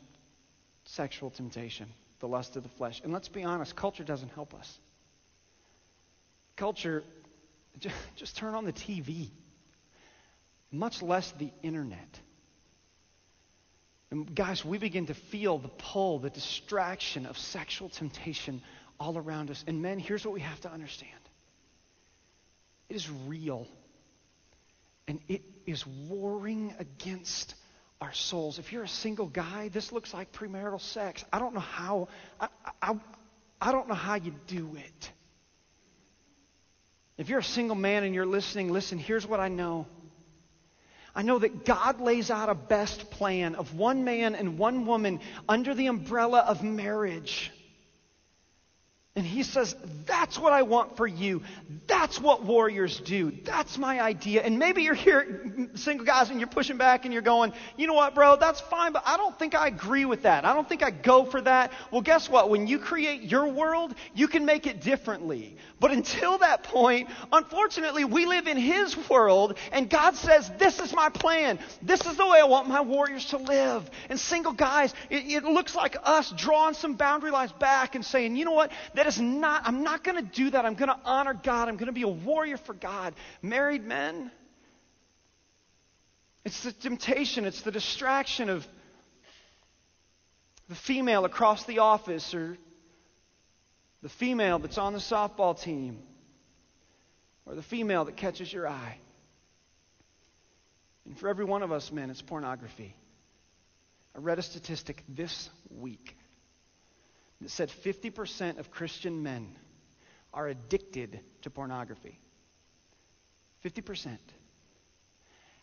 sexual 0.86 1.30
temptation, 1.30 1.88
the 2.20 2.28
lust 2.28 2.56
of 2.56 2.64
the 2.64 2.70
flesh. 2.70 3.02
And 3.04 3.12
let's 3.12 3.30
be 3.30 3.44
honest, 3.44 3.76
culture 3.76 4.04
doesn't 4.04 4.30
help 4.30 4.54
us. 4.54 4.80
Culture, 6.56 7.04
just 8.16 8.38
turn 8.38 8.54
on 8.54 8.66
the 8.66 8.74
TV, 8.74 9.30
much 10.72 11.02
less 11.02 11.32
the 11.34 11.52
internet. 11.62 12.20
And 14.14 14.36
guys, 14.36 14.64
we 14.64 14.78
begin 14.78 15.08
to 15.08 15.16
feel 15.16 15.58
the 15.58 15.70
pull, 15.70 16.20
the 16.20 16.30
distraction 16.30 17.26
of 17.26 17.36
sexual 17.36 17.90
temptation 17.90 18.62
all 19.00 19.18
around 19.18 19.50
us. 19.50 19.64
And 19.66 19.82
men, 19.82 19.98
here's 19.98 20.24
what 20.24 20.36
we 20.36 20.42
have 20.42 20.62
to 20.62 20.72
understand 20.72 21.12
it 22.90 22.96
is 22.96 23.10
real, 23.26 23.68
and 25.08 25.20
it 25.28 25.42
is 25.66 25.84
warring 25.88 26.76
against 26.78 27.56
our 28.00 28.14
souls. 28.14 28.60
If 28.60 28.72
you're 28.72 28.84
a 28.84 28.88
single 28.88 29.26
guy, 29.26 29.70
this 29.70 29.92
looks 29.92 30.14
like 30.14 30.32
premarital 30.32 30.82
sex. 30.82 31.26
I 31.34 31.40
don't 31.40 31.56
know 31.56 31.60
how, 31.60 32.08
I, 32.40 32.50
I, 32.84 32.96
I 33.60 33.72
don't 33.72 33.88
know 33.88 33.96
how 33.96 34.14
you 34.14 34.36
do 34.46 34.76
it. 34.76 35.12
If 37.18 37.30
you're 37.30 37.40
a 37.40 37.44
single 37.44 37.76
man 37.76 38.04
and 38.04 38.14
you're 38.14 38.28
listening, 38.28 38.72
listen, 38.72 39.00
here's 39.00 39.26
what 39.26 39.40
I 39.40 39.48
know. 39.48 39.88
I 41.16 41.22
know 41.22 41.40
that 41.40 41.64
God 41.64 42.02
lays 42.02 42.30
out 42.30 42.50
a 42.50 42.56
best 42.56 43.12
plan 43.12 43.56
of 43.56 43.76
one 43.76 44.04
man 44.04 44.36
and 44.36 44.58
one 44.58 44.86
woman 44.86 45.20
under 45.48 45.74
the 45.74 45.88
umbrella 45.88 46.40
of 46.40 46.64
marriage. 46.64 47.52
And 49.16 49.24
he 49.24 49.44
says, 49.44 49.76
That's 50.08 50.40
what 50.40 50.54
I 50.54 50.64
want 50.64 50.98
for 50.98 51.06
you. 51.06 51.44
That's 51.86 52.20
what 52.20 52.44
warriors 52.44 53.00
do. 53.00 53.32
That's 53.44 53.78
my 53.78 54.02
idea. 54.02 54.42
And 54.42 54.58
maybe 54.58 54.82
you're 54.82 54.96
here, 54.96 55.70
single 55.76 56.04
guys, 56.04 56.32
and 56.32 56.40
you're 56.40 56.50
pushing 56.50 56.78
back 56.78 57.06
and 57.06 57.14
you're 57.14 57.22
going, 57.22 57.54
You 57.78 57.86
know 57.86 57.94
what, 57.94 58.16
bro? 58.16 58.38
That's 58.38 58.60
fine, 58.60 58.92
but 58.92 59.04
I 59.06 59.18
don't 59.18 59.38
think 59.38 59.54
I 59.54 59.68
agree 59.68 60.06
with 60.06 60.24
that. 60.24 60.46
I 60.46 60.54
don't 60.56 60.68
think 60.68 60.82
I 60.82 60.90
go 60.90 61.26
for 61.26 61.40
that. 61.42 61.74
Well, 61.92 62.02
guess 62.02 62.28
what? 62.28 62.50
When 62.50 62.66
you 62.66 62.80
create 62.80 63.22
your 63.22 63.50
world, 63.50 63.94
you 64.16 64.28
can 64.28 64.46
make 64.46 64.66
it 64.66 64.82
differently. 64.82 65.58
But 65.80 65.92
until 65.92 66.40
that 66.40 66.64
point, 66.64 67.10
unfortunately, 67.32 68.06
we 68.06 68.26
live 68.26 68.48
in 68.48 68.58
his 68.58 68.98
world, 69.10 69.60
and 69.72 69.92
God 69.92 70.16
says, 70.16 70.50
This 70.58 70.80
is 70.80 70.92
my 70.92 71.10
plan. 71.10 71.60
This 71.84 72.04
is 72.08 72.18
the 72.18 72.26
way 72.26 72.40
I 72.40 72.46
want 72.46 72.68
my 72.68 72.82
warriors 72.82 73.26
to 73.26 73.38
live. 73.38 73.88
And 74.10 74.20
single 74.20 74.54
guys, 74.54 74.92
it, 75.12 75.26
it 75.32 75.44
looks 75.44 75.76
like 75.76 75.98
us 76.02 76.34
drawing 76.36 76.74
some 76.74 76.96
boundary 76.96 77.30
lines 77.30 77.52
back 77.52 77.94
and 77.94 78.04
saying, 78.04 78.38
You 78.38 78.46
know 78.46 78.54
what? 78.54 78.72
That 79.04 79.10
is 79.10 79.20
not, 79.20 79.64
I'm 79.66 79.84
not 79.84 80.02
going 80.06 80.16
to 80.16 80.32
do 80.32 80.52
that. 80.52 80.64
I'm 80.64 80.76
going 80.76 80.88
to 80.88 80.98
honor 81.04 81.34
God. 81.34 81.68
I'm 81.68 81.76
going 81.76 81.88
to 81.88 81.92
be 81.92 82.04
a 82.04 82.08
warrior 82.08 82.56
for 82.56 82.74
God. 82.74 83.14
Married 83.42 83.84
men, 83.84 84.32
it's 86.46 86.64
the 86.64 86.72
temptation, 86.72 87.44
it's 87.44 87.64
the 87.64 87.72
distraction 87.72 88.50
of 88.50 88.66
the 90.70 90.76
female 90.76 91.26
across 91.26 91.66
the 91.66 91.80
office 91.80 92.34
or 92.34 92.58
the 94.02 94.08
female 94.08 94.60
that's 94.60 94.78
on 94.78 94.94
the 94.94 95.00
softball 95.00 95.62
team 95.62 96.00
or 97.46 97.56
the 97.56 97.62
female 97.62 98.06
that 98.06 98.16
catches 98.16 98.54
your 98.54 98.70
eye. 98.70 98.98
And 101.06 101.20
for 101.20 101.28
every 101.28 101.44
one 101.44 101.62
of 101.62 101.74
us 101.74 101.92
men, 101.92 102.10
it's 102.10 102.22
pornography. 102.22 102.96
I 104.16 104.20
read 104.20 104.40
a 104.40 104.44
statistic 104.44 105.04
this 105.10 105.50
week 105.70 106.16
that 107.44 107.50
said 107.50 107.70
50% 107.70 108.58
of 108.58 108.72
Christian 108.72 109.22
men 109.22 109.56
are 110.34 110.48
addicted 110.48 111.20
to 111.42 111.50
pornography. 111.50 112.20
50%. 113.64 114.18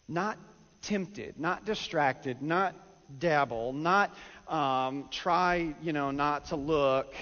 Not 0.08 0.38
tempted, 0.82 1.38
not 1.38 1.64
distracted, 1.64 2.42
not 2.42 2.74
dabble, 3.18 3.72
not 3.72 4.14
um, 4.48 5.08
try, 5.10 5.74
you 5.82 5.92
know, 5.92 6.10
not 6.10 6.46
to 6.46 6.56
look. 6.56 7.14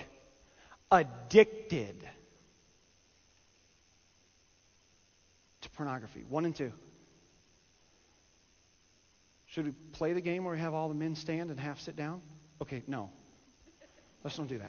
Addicted 0.90 2.08
to 5.60 5.70
pornography. 5.70 6.24
One 6.28 6.44
and 6.44 6.54
two. 6.54 6.72
Should 9.46 9.66
we 9.66 9.72
play 9.92 10.12
the 10.12 10.20
game 10.20 10.44
where 10.44 10.54
we 10.54 10.60
have 10.60 10.74
all 10.74 10.88
the 10.88 10.94
men 10.94 11.14
stand 11.14 11.50
and 11.50 11.58
half 11.58 11.80
sit 11.80 11.96
down? 11.96 12.20
Okay, 12.60 12.82
no. 12.86 13.10
Let's 14.28 14.36
don't 14.36 14.46
do 14.46 14.60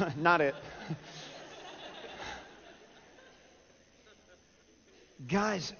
that. 0.00 0.16
Not 0.16 0.40
it. 0.40 0.56
Guys, 5.28 5.72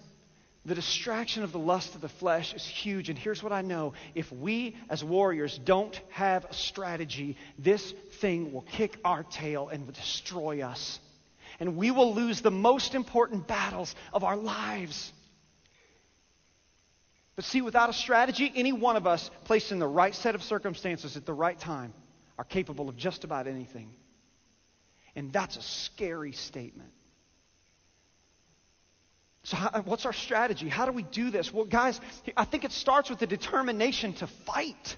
the 0.64 0.76
distraction 0.76 1.42
of 1.42 1.50
the 1.50 1.58
lust 1.58 1.96
of 1.96 2.00
the 2.00 2.08
flesh 2.08 2.54
is 2.54 2.64
huge. 2.64 3.10
And 3.10 3.18
here's 3.18 3.42
what 3.42 3.50
I 3.50 3.62
know 3.62 3.94
if 4.14 4.30
we 4.30 4.76
as 4.88 5.02
warriors 5.02 5.58
don't 5.58 6.00
have 6.10 6.44
a 6.44 6.54
strategy, 6.54 7.36
this 7.58 7.92
thing 8.20 8.52
will 8.52 8.62
kick 8.62 8.96
our 9.04 9.24
tail 9.24 9.68
and 9.68 9.84
will 9.84 9.94
destroy 9.94 10.62
us. 10.62 11.00
And 11.58 11.76
we 11.76 11.90
will 11.90 12.14
lose 12.14 12.40
the 12.40 12.52
most 12.52 12.94
important 12.94 13.48
battles 13.48 13.96
of 14.12 14.22
our 14.22 14.36
lives. 14.36 15.12
But 17.36 17.44
see, 17.44 17.60
without 17.60 17.90
a 17.90 17.92
strategy, 17.92 18.50
any 18.54 18.72
one 18.72 18.96
of 18.96 19.06
us 19.06 19.30
placed 19.44 19.70
in 19.70 19.78
the 19.78 19.86
right 19.86 20.14
set 20.14 20.34
of 20.34 20.42
circumstances 20.42 21.16
at 21.16 21.26
the 21.26 21.34
right 21.34 21.58
time 21.58 21.92
are 22.38 22.44
capable 22.44 22.88
of 22.88 22.96
just 22.96 23.24
about 23.24 23.46
anything. 23.46 23.94
And 25.14 25.32
that's 25.32 25.56
a 25.56 25.62
scary 25.62 26.32
statement. 26.32 26.90
So, 29.44 29.56
how, 29.56 29.82
what's 29.84 30.06
our 30.06 30.12
strategy? 30.12 30.68
How 30.68 30.86
do 30.86 30.92
we 30.92 31.04
do 31.04 31.30
this? 31.30 31.52
Well, 31.52 31.66
guys, 31.66 32.00
I 32.36 32.44
think 32.44 32.64
it 32.64 32.72
starts 32.72 33.10
with 33.10 33.20
the 33.20 33.26
determination 33.26 34.14
to 34.14 34.26
fight. 34.26 34.96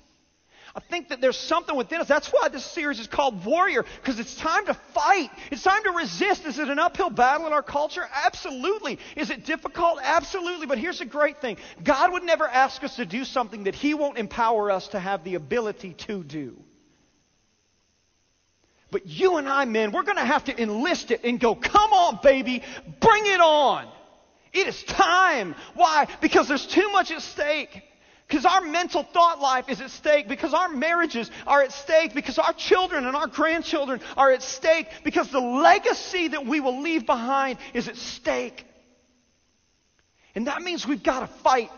I 0.75 0.80
think 0.80 1.09
that 1.09 1.21
there's 1.21 1.37
something 1.37 1.76
within 1.76 2.00
us. 2.00 2.09
That's 2.09 2.28
why 2.28 2.49
this 2.49 2.64
series 2.64 3.00
is 3.00 3.09
called 3.09 3.45
Warrior, 3.45 3.85
because 4.00 4.21
it's 4.21 4.35
time 4.37 4.66
to 4.66 4.75
fight. 4.95 5.30
It's 5.58 5.64
time 5.64 5.82
to 5.82 5.90
resist. 5.90 6.44
Is 6.44 6.60
it 6.60 6.68
an 6.68 6.78
uphill 6.78 7.10
battle 7.10 7.48
in 7.48 7.52
our 7.52 7.64
culture? 7.64 8.08
Absolutely. 8.24 9.00
Is 9.16 9.30
it 9.30 9.44
difficult? 9.44 9.98
Absolutely. 10.00 10.68
But 10.68 10.78
here's 10.78 11.00
the 11.00 11.04
great 11.04 11.40
thing 11.40 11.56
God 11.82 12.12
would 12.12 12.22
never 12.22 12.46
ask 12.46 12.84
us 12.84 12.94
to 12.94 13.04
do 13.04 13.24
something 13.24 13.64
that 13.64 13.74
He 13.74 13.92
won't 13.92 14.18
empower 14.18 14.70
us 14.70 14.86
to 14.88 15.00
have 15.00 15.24
the 15.24 15.34
ability 15.34 15.94
to 16.06 16.22
do. 16.22 16.56
But 18.92 19.06
you 19.06 19.36
and 19.38 19.48
I, 19.48 19.64
men, 19.64 19.90
we're 19.90 20.04
going 20.04 20.18
to 20.18 20.24
have 20.24 20.44
to 20.44 20.62
enlist 20.62 21.10
it 21.10 21.24
and 21.24 21.40
go, 21.40 21.56
come 21.56 21.92
on, 21.92 22.20
baby, 22.22 22.62
bring 23.00 23.26
it 23.26 23.40
on. 23.40 23.88
It 24.52 24.68
is 24.68 24.80
time. 24.84 25.56
Why? 25.74 26.06
Because 26.20 26.46
there's 26.46 26.68
too 26.68 26.88
much 26.90 27.10
at 27.10 27.20
stake. 27.22 27.82
Because 28.28 28.44
our 28.44 28.61
mental 28.61 29.02
thought 29.02 29.40
life 29.40 29.70
is 29.70 29.80
at 29.80 29.90
stake, 29.90 30.28
because 30.28 30.52
our 30.52 30.68
marriages 30.68 31.30
are 31.47 31.62
at 31.62 31.73
stake, 31.73 32.14
because 32.14 32.38
our 32.38 32.52
children 32.52 33.06
and 33.06 33.16
our 33.16 33.26
grandchildren 33.26 34.00
are 34.18 34.30
at 34.30 34.42
stake, 34.42 34.87
because 35.02 35.30
the 35.30 35.40
legacy 35.40 36.28
that 36.28 36.44
we 36.44 36.61
will 36.61 36.82
leave 36.82 37.06
behind 37.06 37.58
is 37.73 37.88
at 37.88 37.97
stake. 37.97 38.66
And 40.35 40.47
that 40.47 40.61
means 40.61 40.87
we've 40.87 41.02
got 41.02 41.20
to 41.20 41.26
fight. 41.26 41.70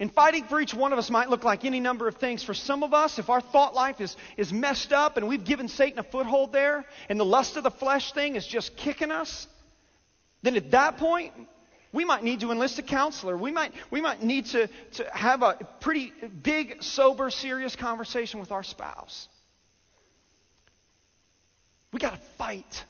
And 0.00 0.12
fighting 0.12 0.44
for 0.44 0.60
each 0.60 0.74
one 0.74 0.92
of 0.92 0.98
us 0.98 1.08
might 1.08 1.30
look 1.30 1.44
like 1.44 1.64
any 1.64 1.78
number 1.78 2.08
of 2.08 2.16
things. 2.16 2.42
For 2.42 2.54
some 2.54 2.82
of 2.82 2.92
us, 2.92 3.20
if 3.20 3.30
our 3.30 3.40
thought 3.40 3.74
life 3.74 4.00
is, 4.00 4.16
is 4.36 4.52
messed 4.52 4.92
up 4.92 5.16
and 5.16 5.28
we've 5.28 5.44
given 5.44 5.68
Satan 5.68 6.00
a 6.00 6.02
foothold 6.02 6.52
there, 6.52 6.84
and 7.08 7.18
the 7.18 7.24
lust 7.24 7.56
of 7.56 7.62
the 7.62 7.70
flesh 7.70 8.12
thing 8.12 8.34
is 8.34 8.46
just 8.46 8.76
kicking 8.76 9.12
us, 9.12 9.46
then 10.42 10.56
at 10.56 10.72
that 10.72 10.98
point, 10.98 11.32
we 11.92 12.04
might 12.04 12.22
need 12.22 12.40
to 12.40 12.52
enlist 12.52 12.78
a 12.78 12.82
counselor. 12.82 13.36
We 13.36 13.50
might, 13.50 13.72
we 13.90 14.00
might 14.00 14.22
need 14.22 14.46
to, 14.46 14.68
to 14.94 15.06
have 15.12 15.42
a 15.42 15.58
pretty 15.80 16.12
big, 16.42 16.82
sober, 16.82 17.30
serious 17.30 17.76
conversation 17.76 18.40
with 18.40 18.52
our 18.52 18.62
spouse. 18.62 19.28
We 21.92 22.00
got 22.00 22.10
to 22.10 22.20
fight. 22.36 22.84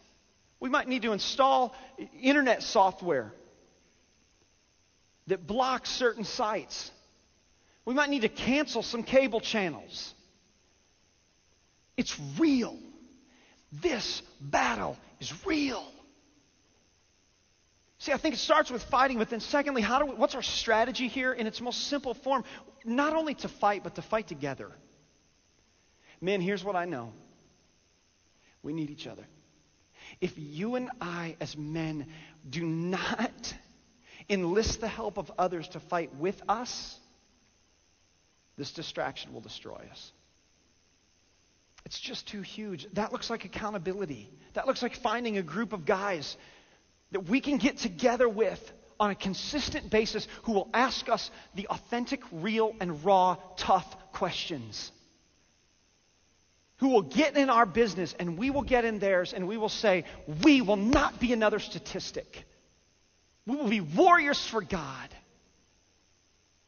We 0.61 0.69
might 0.69 0.88
need 0.88 1.02
to 1.02 1.12
install 1.12 1.75
internet 2.21 2.62
software 2.62 3.33
that 5.28 5.47
blocks 5.47 5.90
certain 5.90 6.25
sites. 6.25 6.90
We 7.85 7.95
might 7.95 8.11
need 8.11 8.23
to 8.23 8.28
cancel 8.28 8.83
some 8.83 9.05
cable 9.05 9.40
channels. 9.40 10.14
It's 11.97 12.19
real. 12.38 12.76
This 13.71 14.23
battle 14.40 14.97
is 15.21 15.33
real. 15.47 15.87
See, 17.99 18.12
I 18.12 18.17
think 18.17 18.35
it 18.37 18.38
starts 18.38 18.71
with 18.71 18.83
fighting, 18.85 19.19
but 19.19 19.28
then 19.28 19.40
secondly, 19.40 19.83
how 19.83 19.99
do 19.99 20.07
we, 20.07 20.14
what's 20.14 20.37
our 20.37 20.43
strategy 20.43 21.09
here 21.09 21.33
in 21.33 21.47
its 21.47 21.61
most 21.61 21.88
simple 21.88 22.14
form? 22.14 22.45
Not 22.85 23.14
only 23.14 23.35
to 23.35 23.49
fight, 23.49 23.83
but 23.83 23.97
to 23.97 24.02
fight 24.02 24.28
together. 24.28 24.71
Men, 26.21 26.40
here's 26.40 26.62
what 26.62 26.76
I 26.76 26.85
know. 26.85 27.12
We 28.62 28.73
need 28.73 28.90
each 28.90 29.07
other. 29.07 29.25
If 30.21 30.33
you 30.37 30.76
and 30.76 30.90
I, 31.00 31.37
as 31.40 31.57
men, 31.57 32.07
do 32.49 32.64
not 32.64 33.55
enlist 34.28 34.81
the 34.81 34.88
help 34.88 35.19
of 35.19 35.31
others 35.37 35.69
to 35.69 35.81
fight 35.81 36.14
with 36.17 36.40
us, 36.49 36.97
this 38.57 38.73
distraction 38.73 39.33
will 39.33 39.40
destroy 39.40 39.88
us. 39.90 40.12
It's 41.85 41.99
just 41.99 42.28
too 42.28 42.43
huge. 42.43 42.87
That 42.93 43.12
looks 43.12 43.31
like 43.31 43.45
accountability. 43.45 44.31
That 44.55 44.67
looks 44.67 44.83
like 44.83 44.95
finding 44.97 45.38
a 45.38 45.43
group 45.43 45.73
of 45.73 45.85
guys 45.85 46.37
that 47.12 47.29
we 47.29 47.41
can 47.41 47.59
get 47.59 47.79
together 47.79 48.29
with 48.29 48.61
on 49.00 49.11
a 49.11 49.15
consistent 49.15 49.91
basis 49.91 50.27
who 50.43 50.53
will 50.53 50.69
ask 50.75 51.09
us 51.09 51.31
the 51.55 51.67
authentic, 51.69 52.21
real, 52.33 52.75
and 52.81 53.05
raw, 53.05 53.37
tough 53.57 53.87
questions. 54.12 54.91
Who 56.79 56.88
will 56.88 57.03
get 57.03 57.37
in 57.37 57.50
our 57.50 57.67
business 57.67 58.15
and 58.19 58.38
we 58.38 58.50
will 58.50 58.62
get 58.62 58.85
in 58.85 58.99
theirs 58.99 59.33
and 59.33 59.49
we 59.49 59.57
will 59.57 59.69
say, 59.69 60.05
We 60.45 60.62
will 60.62 60.77
not 60.77 61.19
be 61.19 61.33
another 61.33 61.59
statistic. 61.59 62.45
We 63.47 63.57
will 63.57 63.69
be 63.69 63.81
warriors 63.81 64.47
for 64.47 64.61
God. 64.61 65.09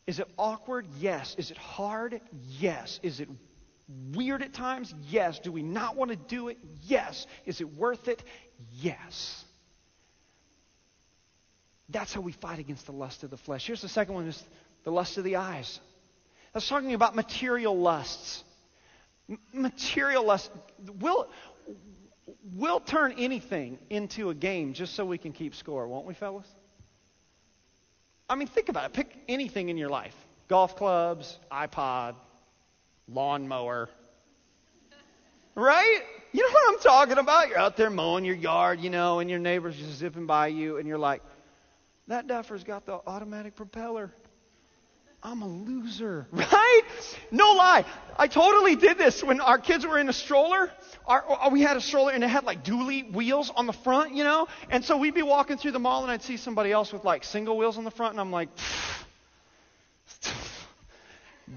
Is 0.06 0.18
it 0.18 0.26
awkward? 0.36 0.86
Yes. 0.98 1.36
Is 1.38 1.50
it 1.50 1.58
hard? 1.58 2.20
Yes. 2.58 2.98
Is 3.02 3.20
it 3.20 3.28
weird 4.14 4.42
at 4.42 4.52
times? 4.54 4.92
Yes. 5.08 5.38
Do 5.38 5.52
we 5.52 5.62
not 5.62 5.96
want 5.96 6.10
to 6.10 6.16
do 6.16 6.48
it? 6.48 6.58
Yes. 6.82 7.26
Is 7.44 7.60
it 7.60 7.76
worth 7.76 8.08
it? 8.08 8.22
Yes. 8.80 9.44
That's 11.90 12.12
how 12.12 12.20
we 12.20 12.32
fight 12.32 12.58
against 12.58 12.86
the 12.86 12.92
lust 12.92 13.22
of 13.22 13.30
the 13.30 13.36
flesh. 13.36 13.66
Here's 13.66 13.82
the 13.82 13.88
second 13.88 14.14
one 14.14 14.26
is 14.26 14.42
the 14.84 14.92
lust 14.92 15.18
of 15.18 15.24
the 15.24 15.36
eyes. 15.36 15.80
That's 16.52 16.68
talking 16.68 16.94
about 16.94 17.14
material 17.14 17.76
lusts. 17.78 18.44
material 19.52 20.24
lust. 20.24 20.50
We'll, 20.98 21.28
we'll 22.54 22.80
turn 22.80 23.14
anything 23.18 23.78
into 23.88 24.30
a 24.30 24.34
game 24.34 24.72
just 24.72 24.94
so 24.94 25.04
we 25.04 25.18
can 25.18 25.32
keep 25.32 25.54
score, 25.54 25.86
won't 25.88 26.06
we, 26.06 26.14
fellas? 26.14 26.46
I 28.28 28.36
mean, 28.36 28.48
think 28.48 28.68
about 28.68 28.84
it. 28.86 28.92
Pick 28.92 29.16
anything 29.28 29.68
in 29.68 29.76
your 29.76 29.88
life 29.88 30.14
golf 30.48 30.74
clubs, 30.74 31.38
iPod, 31.52 32.16
lawnmower. 33.08 33.88
Right? 35.54 36.00
You 36.32 36.42
know 36.42 36.52
what 36.52 36.74
I'm 36.74 36.80
talking 36.80 37.18
about? 37.18 37.48
You're 37.48 37.58
out 37.58 37.76
there 37.76 37.88
mowing 37.88 38.24
your 38.24 38.34
yard, 38.34 38.80
you 38.80 38.90
know, 38.90 39.20
and 39.20 39.30
your 39.30 39.38
neighbor's 39.38 39.76
just 39.76 39.98
zipping 39.98 40.26
by 40.26 40.48
you, 40.48 40.78
and 40.78 40.88
you're 40.88 40.98
like, 40.98 41.22
that 42.10 42.26
duffer's 42.26 42.64
got 42.64 42.86
the 42.86 43.00
automatic 43.06 43.54
propeller. 43.54 44.12
I'm 45.22 45.42
a 45.42 45.48
loser, 45.48 46.26
right? 46.32 46.82
No 47.30 47.52
lie. 47.52 47.84
I 48.18 48.26
totally 48.26 48.74
did 48.74 48.98
this 48.98 49.22
when 49.22 49.40
our 49.40 49.58
kids 49.58 49.86
were 49.86 49.96
in 49.96 50.08
a 50.08 50.12
stroller. 50.12 50.72
Our, 51.06 51.24
oh, 51.28 51.50
we 51.50 51.62
had 51.62 51.76
a 51.76 51.80
stroller 51.80 52.12
and 52.12 52.24
it 52.24 52.28
had 52.28 52.42
like 52.42 52.64
dually 52.64 53.12
wheels 53.12 53.52
on 53.54 53.66
the 53.66 53.72
front, 53.72 54.16
you 54.16 54.24
know? 54.24 54.48
And 54.70 54.84
so 54.84 54.96
we'd 54.96 55.14
be 55.14 55.22
walking 55.22 55.56
through 55.56 55.70
the 55.70 55.78
mall 55.78 56.02
and 56.02 56.10
I'd 56.10 56.22
see 56.22 56.36
somebody 56.36 56.72
else 56.72 56.92
with 56.92 57.04
like 57.04 57.22
single 57.22 57.56
wheels 57.56 57.78
on 57.78 57.84
the 57.84 57.92
front 57.92 58.14
and 58.14 58.20
I'm 58.20 58.32
like, 58.32 58.48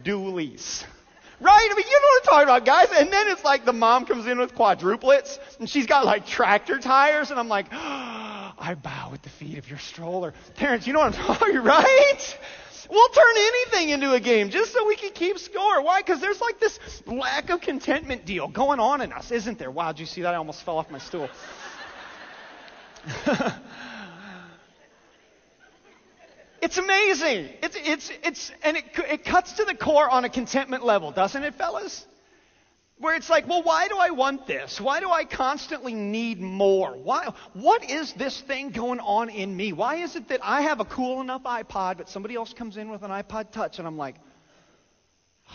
dualies. 0.03 0.83
Right? 1.41 1.67
I 1.71 1.75
mean, 1.75 1.85
you 1.89 1.99
know 1.99 2.07
what 2.07 2.21
I'm 2.21 2.25
talking 2.25 2.43
about, 2.43 2.65
guys. 2.65 2.87
And 2.95 3.11
then 3.11 3.27
it's 3.29 3.43
like 3.43 3.65
the 3.65 3.73
mom 3.73 4.05
comes 4.05 4.27
in 4.27 4.37
with 4.37 4.53
quadruplets 4.53 5.39
and 5.59 5.67
she's 5.67 5.87
got 5.87 6.05
like 6.05 6.27
tractor 6.27 6.77
tires 6.77 7.31
and 7.31 7.39
I'm 7.39 7.49
like, 7.49 7.65
oh, 7.71 8.02
I 8.63 8.75
bow 8.75 9.11
at 9.13 9.21
the 9.23 9.29
feet 9.29 9.57
of 9.57 9.69
your 9.69 9.77
stroller. 9.77 10.33
Parents, 10.55 10.87
you 10.87 10.93
know 10.93 10.99
what 10.99 11.13
I'm 11.19 11.25
talking, 11.25 11.57
about, 11.57 11.83
right? 11.83 12.37
We'll 12.89 13.09
turn 13.09 13.35
anything 13.35 13.89
into 13.89 14.13
a 14.13 14.21
game 14.21 14.51
just 14.51 14.71
so 14.71 14.87
we 14.87 14.95
can 14.95 15.11
keep 15.11 15.37
score. 15.37 15.81
Why? 15.81 15.99
Because 15.99 16.21
there's 16.21 16.39
like 16.39 16.61
this 16.61 16.79
lack 17.05 17.49
of 17.49 17.59
contentment 17.59 18.25
deal 18.25 18.47
going 18.47 18.79
on 18.79 19.01
in 19.01 19.11
us, 19.11 19.31
isn't 19.31 19.59
there? 19.59 19.69
Wow, 19.69 19.91
did 19.91 19.99
you 19.99 20.05
see 20.05 20.21
that? 20.21 20.33
I 20.33 20.37
almost 20.37 20.63
fell 20.63 20.77
off 20.77 20.89
my 20.89 20.99
stool. 20.99 21.29
it's 26.61 26.77
amazing. 26.77 27.49
It's, 27.61 27.75
it's, 27.77 28.11
it's, 28.23 28.51
and 28.63 28.77
it, 28.77 28.85
it 29.09 29.25
cuts 29.25 29.51
to 29.53 29.65
the 29.65 29.75
core 29.75 30.09
on 30.09 30.23
a 30.23 30.29
contentment 30.29 30.85
level, 30.85 31.11
doesn't 31.11 31.43
it, 31.43 31.55
fellas? 31.55 32.05
Where 33.03 33.15
it's 33.15 33.29
like, 33.29 33.47
well, 33.49 33.61
why 33.61 33.89
do 33.89 33.97
I 33.97 34.11
want 34.11 34.47
this? 34.47 34.79
Why 34.79 35.01
do 35.01 35.11
I 35.11 35.25
constantly 35.25 35.93
need 35.93 36.39
more? 36.39 36.93
Why, 36.93 37.33
what 37.51 37.89
is 37.89 38.13
this 38.13 38.39
thing 38.39 38.69
going 38.69 39.01
on 39.01 39.29
in 39.29 39.53
me? 39.55 39.73
Why 39.73 39.95
is 39.97 40.15
it 40.15 40.29
that 40.29 40.39
I 40.41 40.61
have 40.61 40.79
a 40.79 40.85
cool 40.85 41.19
enough 41.19 41.43
iPod, 41.43 41.97
but 41.97 42.07
somebody 42.07 42.35
else 42.35 42.53
comes 42.53 42.77
in 42.77 42.89
with 42.89 43.03
an 43.03 43.11
iPod 43.11 43.51
Touch, 43.51 43.77
and 43.79 43.87
I'm 43.87 43.97
like, 43.97 44.15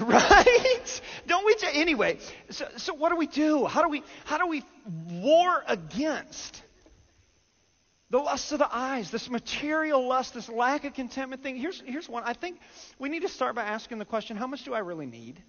right? 0.00 1.00
Don't 1.26 1.44
we? 1.44 1.54
anyway, 1.74 2.16
so, 2.48 2.66
so 2.78 2.94
what 2.94 3.10
do 3.10 3.16
we 3.16 3.26
do? 3.26 3.66
How 3.66 3.82
do 3.82 3.90
we? 3.90 4.02
How 4.24 4.38
do 4.38 4.46
we 4.46 4.62
war 5.10 5.62
against? 5.68 6.62
The 8.10 8.18
lust 8.18 8.50
of 8.50 8.58
the 8.58 8.68
eyes, 8.70 9.10
this 9.10 9.30
material 9.30 10.06
lust, 10.06 10.34
this 10.34 10.48
lack 10.48 10.84
of 10.84 10.94
contentment 10.94 11.42
thing. 11.42 11.56
Here's, 11.56 11.80
here's 11.86 12.08
one. 12.08 12.24
I 12.24 12.32
think 12.32 12.58
we 12.98 13.08
need 13.08 13.22
to 13.22 13.28
start 13.28 13.54
by 13.54 13.62
asking 13.62 13.98
the 13.98 14.04
question 14.04 14.36
how 14.36 14.48
much 14.48 14.64
do 14.64 14.74
I 14.74 14.80
really 14.80 15.06
need? 15.06 15.40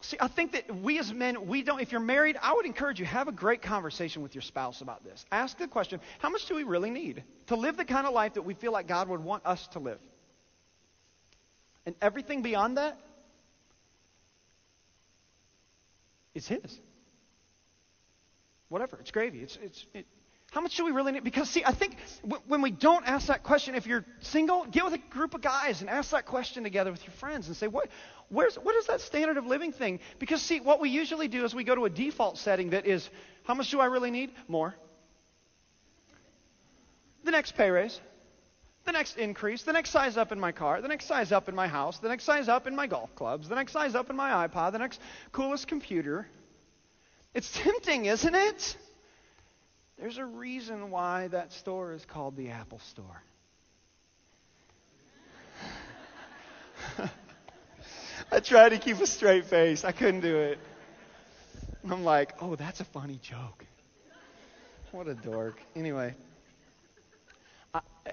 See, 0.00 0.16
I 0.20 0.28
think 0.28 0.52
that 0.52 0.74
we 0.74 0.98
as 0.98 1.12
men, 1.12 1.46
we 1.46 1.62
don't, 1.62 1.80
if 1.80 1.90
you're 1.90 2.00
married, 2.00 2.38
I 2.40 2.54
would 2.54 2.64
encourage 2.64 3.00
you, 3.00 3.06
have 3.06 3.28
a 3.28 3.32
great 3.32 3.60
conversation 3.60 4.22
with 4.22 4.34
your 4.34 4.42
spouse 4.42 4.80
about 4.80 5.04
this. 5.04 5.24
Ask 5.32 5.58
the 5.58 5.68
question 5.68 6.00
how 6.20 6.30
much 6.30 6.46
do 6.46 6.54
we 6.54 6.62
really 6.62 6.90
need 6.90 7.24
to 7.48 7.56
live 7.56 7.76
the 7.76 7.84
kind 7.84 8.06
of 8.06 8.14
life 8.14 8.34
that 8.34 8.42
we 8.42 8.54
feel 8.54 8.72
like 8.72 8.86
God 8.86 9.08
would 9.08 9.22
want 9.22 9.44
us 9.44 9.66
to 9.68 9.78
live? 9.78 9.98
And 11.84 11.94
everything 12.00 12.42
beyond 12.42 12.78
that 12.78 12.98
is 16.34 16.46
His. 16.48 16.80
Whatever, 18.68 18.98
it's 19.00 19.10
gravy. 19.10 19.40
It's, 19.40 19.58
it's, 19.62 19.86
it, 19.94 20.06
how 20.52 20.60
much 20.60 20.76
do 20.76 20.84
we 20.84 20.90
really 20.90 21.12
need? 21.12 21.24
Because, 21.24 21.50
see, 21.50 21.64
I 21.64 21.72
think 21.72 21.96
when 22.46 22.62
we 22.62 22.70
don't 22.70 23.06
ask 23.06 23.26
that 23.26 23.42
question, 23.42 23.74
if 23.74 23.86
you're 23.86 24.04
single, 24.20 24.64
get 24.64 24.84
with 24.84 24.94
a 24.94 24.98
group 24.98 25.34
of 25.34 25.42
guys 25.42 25.80
and 25.80 25.90
ask 25.90 26.12
that 26.12 26.24
question 26.24 26.62
together 26.62 26.90
with 26.90 27.04
your 27.04 27.12
friends 27.14 27.48
and 27.48 27.56
say, 27.56 27.66
what, 27.66 27.88
where's, 28.28 28.56
what 28.56 28.74
is 28.76 28.86
that 28.86 29.00
standard 29.00 29.36
of 29.36 29.46
living 29.46 29.72
thing? 29.72 30.00
Because, 30.18 30.40
see, 30.40 30.60
what 30.60 30.80
we 30.80 30.88
usually 30.88 31.28
do 31.28 31.44
is 31.44 31.54
we 31.54 31.64
go 31.64 31.74
to 31.74 31.84
a 31.84 31.90
default 31.90 32.38
setting 32.38 32.70
that 32.70 32.86
is, 32.86 33.08
how 33.44 33.54
much 33.54 33.70
do 33.70 33.80
I 33.80 33.86
really 33.86 34.10
need? 34.10 34.30
More. 34.48 34.74
The 37.24 37.32
next 37.32 37.56
pay 37.56 37.70
raise. 37.70 38.00
The 38.84 38.92
next 38.92 39.18
increase. 39.18 39.64
The 39.64 39.72
next 39.72 39.90
size 39.90 40.16
up 40.16 40.30
in 40.30 40.38
my 40.38 40.52
car. 40.52 40.80
The 40.80 40.88
next 40.88 41.06
size 41.06 41.32
up 41.32 41.48
in 41.48 41.56
my 41.56 41.66
house. 41.66 41.98
The 41.98 42.08
next 42.08 42.22
size 42.22 42.48
up 42.48 42.68
in 42.68 42.76
my 42.76 42.86
golf 42.86 43.14
clubs. 43.16 43.48
The 43.48 43.56
next 43.56 43.72
size 43.72 43.96
up 43.96 44.10
in 44.10 44.16
my 44.16 44.46
iPod. 44.46 44.72
The 44.72 44.78
next 44.78 45.00
coolest 45.32 45.66
computer. 45.66 46.28
It's 47.34 47.52
tempting, 47.62 48.06
isn't 48.06 48.34
it? 48.34 48.76
There's 49.98 50.18
a 50.18 50.24
reason 50.24 50.90
why 50.90 51.28
that 51.28 51.52
store 51.52 51.92
is 51.92 52.04
called 52.04 52.36
the 52.36 52.50
Apple 52.50 52.80
Store. 52.80 53.22
I 58.32 58.40
tried 58.40 58.70
to 58.70 58.78
keep 58.78 58.98
a 59.00 59.06
straight 59.06 59.46
face. 59.46 59.84
I 59.84 59.92
couldn't 59.92 60.20
do 60.20 60.36
it. 60.36 60.58
I'm 61.88 62.04
like, 62.04 62.34
oh, 62.40 62.56
that's 62.56 62.80
a 62.80 62.84
funny 62.84 63.18
joke. 63.22 63.64
What 64.92 65.08
a 65.08 65.14
dork. 65.14 65.60
Anyway, 65.74 66.14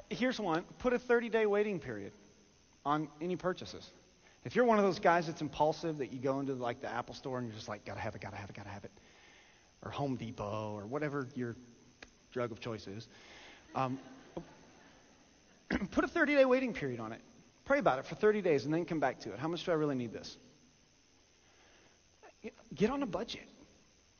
here's 0.09 0.39
one 0.39 0.63
put 0.79 0.93
a 0.93 0.99
30 0.99 1.29
day 1.29 1.45
waiting 1.45 1.79
period 1.79 2.11
on 2.85 3.07
any 3.21 3.35
purchases. 3.35 3.89
If 4.45 4.55
you're 4.55 4.65
one 4.65 4.77
of 4.77 4.83
those 4.83 4.99
guys 4.99 5.27
that's 5.27 5.41
impulsive, 5.41 5.99
that 5.99 6.11
you 6.11 6.19
go 6.19 6.39
into 6.39 6.53
like 6.53 6.81
the 6.81 6.91
Apple 6.91 7.15
store 7.15 7.37
and 7.37 7.47
you're 7.47 7.55
just 7.55 7.69
like, 7.69 7.85
gotta 7.85 8.01
have 8.01 8.15
it, 8.15 8.21
gotta 8.21 8.35
have 8.35 8.49
it, 8.49 8.55
gotta 8.55 8.69
have 8.69 8.83
it, 8.83 8.91
or 9.83 9.91
Home 9.91 10.15
Depot, 10.15 10.73
or 10.75 10.85
whatever 10.85 11.27
your 11.35 11.55
drug 12.33 12.51
of 12.51 12.59
choice 12.59 12.87
is. 12.87 13.07
Um, 13.75 13.99
put 15.91 16.03
a 16.03 16.07
30 16.07 16.35
day 16.35 16.45
waiting 16.45 16.73
period 16.73 16.99
on 16.99 17.13
it. 17.13 17.21
Pray 17.65 17.79
about 17.79 17.99
it 17.99 18.05
for 18.05 18.15
30 18.15 18.41
days 18.41 18.65
and 18.65 18.73
then 18.73 18.83
come 18.83 18.99
back 18.99 19.21
to 19.21 19.31
it. 19.31 19.39
How 19.39 19.47
much 19.47 19.63
do 19.63 19.71
I 19.71 19.75
really 19.75 19.95
need 19.95 20.11
this? 20.11 20.37
Get 22.75 22.89
on 22.89 23.01
a 23.03 23.05
budget. 23.05 23.47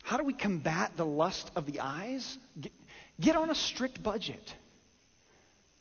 How 0.04 0.18
do 0.18 0.24
we 0.24 0.34
combat 0.34 0.92
the 0.96 1.06
lust 1.06 1.52
of 1.56 1.66
the 1.66 1.82
eyes? 1.82 2.38
Get, 2.60 2.72
get 3.20 3.36
on 3.36 3.50
a 3.50 3.56
strict 3.56 4.02
budget. 4.02 4.54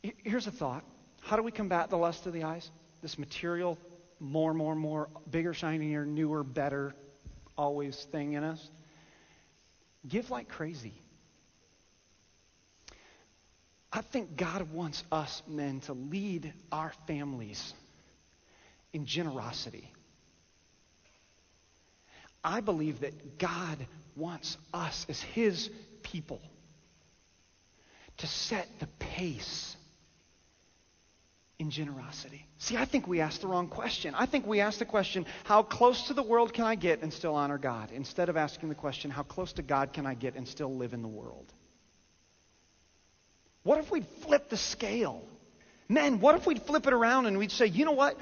Here's 0.01 0.47
a 0.47 0.51
thought. 0.51 0.83
How 1.21 1.37
do 1.37 1.43
we 1.43 1.51
combat 1.51 1.89
the 1.89 1.97
lust 1.97 2.25
of 2.25 2.33
the 2.33 2.43
eyes? 2.43 2.69
This 3.01 3.17
material, 3.17 3.77
more, 4.19 4.53
more, 4.53 4.75
more, 4.75 5.07
bigger, 5.29 5.53
shinier, 5.53 6.05
newer, 6.05 6.43
better, 6.43 6.93
always 7.57 7.95
thing 8.11 8.33
in 8.33 8.43
us. 8.43 8.69
Give 10.07 10.29
like 10.29 10.49
crazy. 10.49 10.93
I 13.95 14.01
think 14.01 14.35
God 14.35 14.73
wants 14.73 15.03
us 15.11 15.43
men 15.47 15.81
to 15.81 15.93
lead 15.93 16.51
our 16.71 16.91
families 17.05 17.73
in 18.91 19.05
generosity. 19.05 19.87
I 22.43 22.61
believe 22.61 23.01
that 23.01 23.37
God 23.37 23.85
wants 24.15 24.57
us 24.73 25.05
as 25.07 25.21
His 25.21 25.69
people 26.01 26.41
to 28.17 28.27
set 28.27 28.67
the 28.79 28.87
pace 28.97 29.75
in 31.59 31.69
generosity. 31.69 32.47
See, 32.57 32.75
I 32.75 32.85
think 32.85 33.07
we 33.07 33.21
asked 33.21 33.41
the 33.41 33.47
wrong 33.47 33.67
question. 33.67 34.15
I 34.15 34.25
think 34.25 34.47
we 34.47 34.59
asked 34.59 34.79
the 34.79 34.85
question, 34.85 35.25
how 35.43 35.61
close 35.61 36.07
to 36.07 36.15
the 36.15 36.23
world 36.23 36.51
can 36.51 36.65
I 36.65 36.73
get 36.73 37.03
and 37.03 37.13
still 37.13 37.35
honor 37.35 37.59
God? 37.59 37.91
Instead 37.91 38.29
of 38.29 38.37
asking 38.37 38.69
the 38.69 38.75
question, 38.75 39.11
how 39.11 39.23
close 39.23 39.53
to 39.53 39.61
God 39.61 39.93
can 39.93 40.07
I 40.07 40.15
get 40.15 40.35
and 40.35 40.47
still 40.47 40.75
live 40.75 40.93
in 40.93 41.03
the 41.03 41.07
world? 41.07 41.53
What 43.63 43.79
if 43.79 43.91
we 43.91 44.01
flip 44.21 44.49
the 44.49 44.57
scale? 44.57 45.23
Men, 45.89 46.21
what 46.21 46.35
if 46.35 46.47
we'd 46.47 46.61
flip 46.61 46.87
it 46.87 46.93
around 46.93 47.25
and 47.25 47.37
we'd 47.37 47.51
say, 47.51 47.65
you 47.65 47.83
know 47.83 47.91
what? 47.91 48.17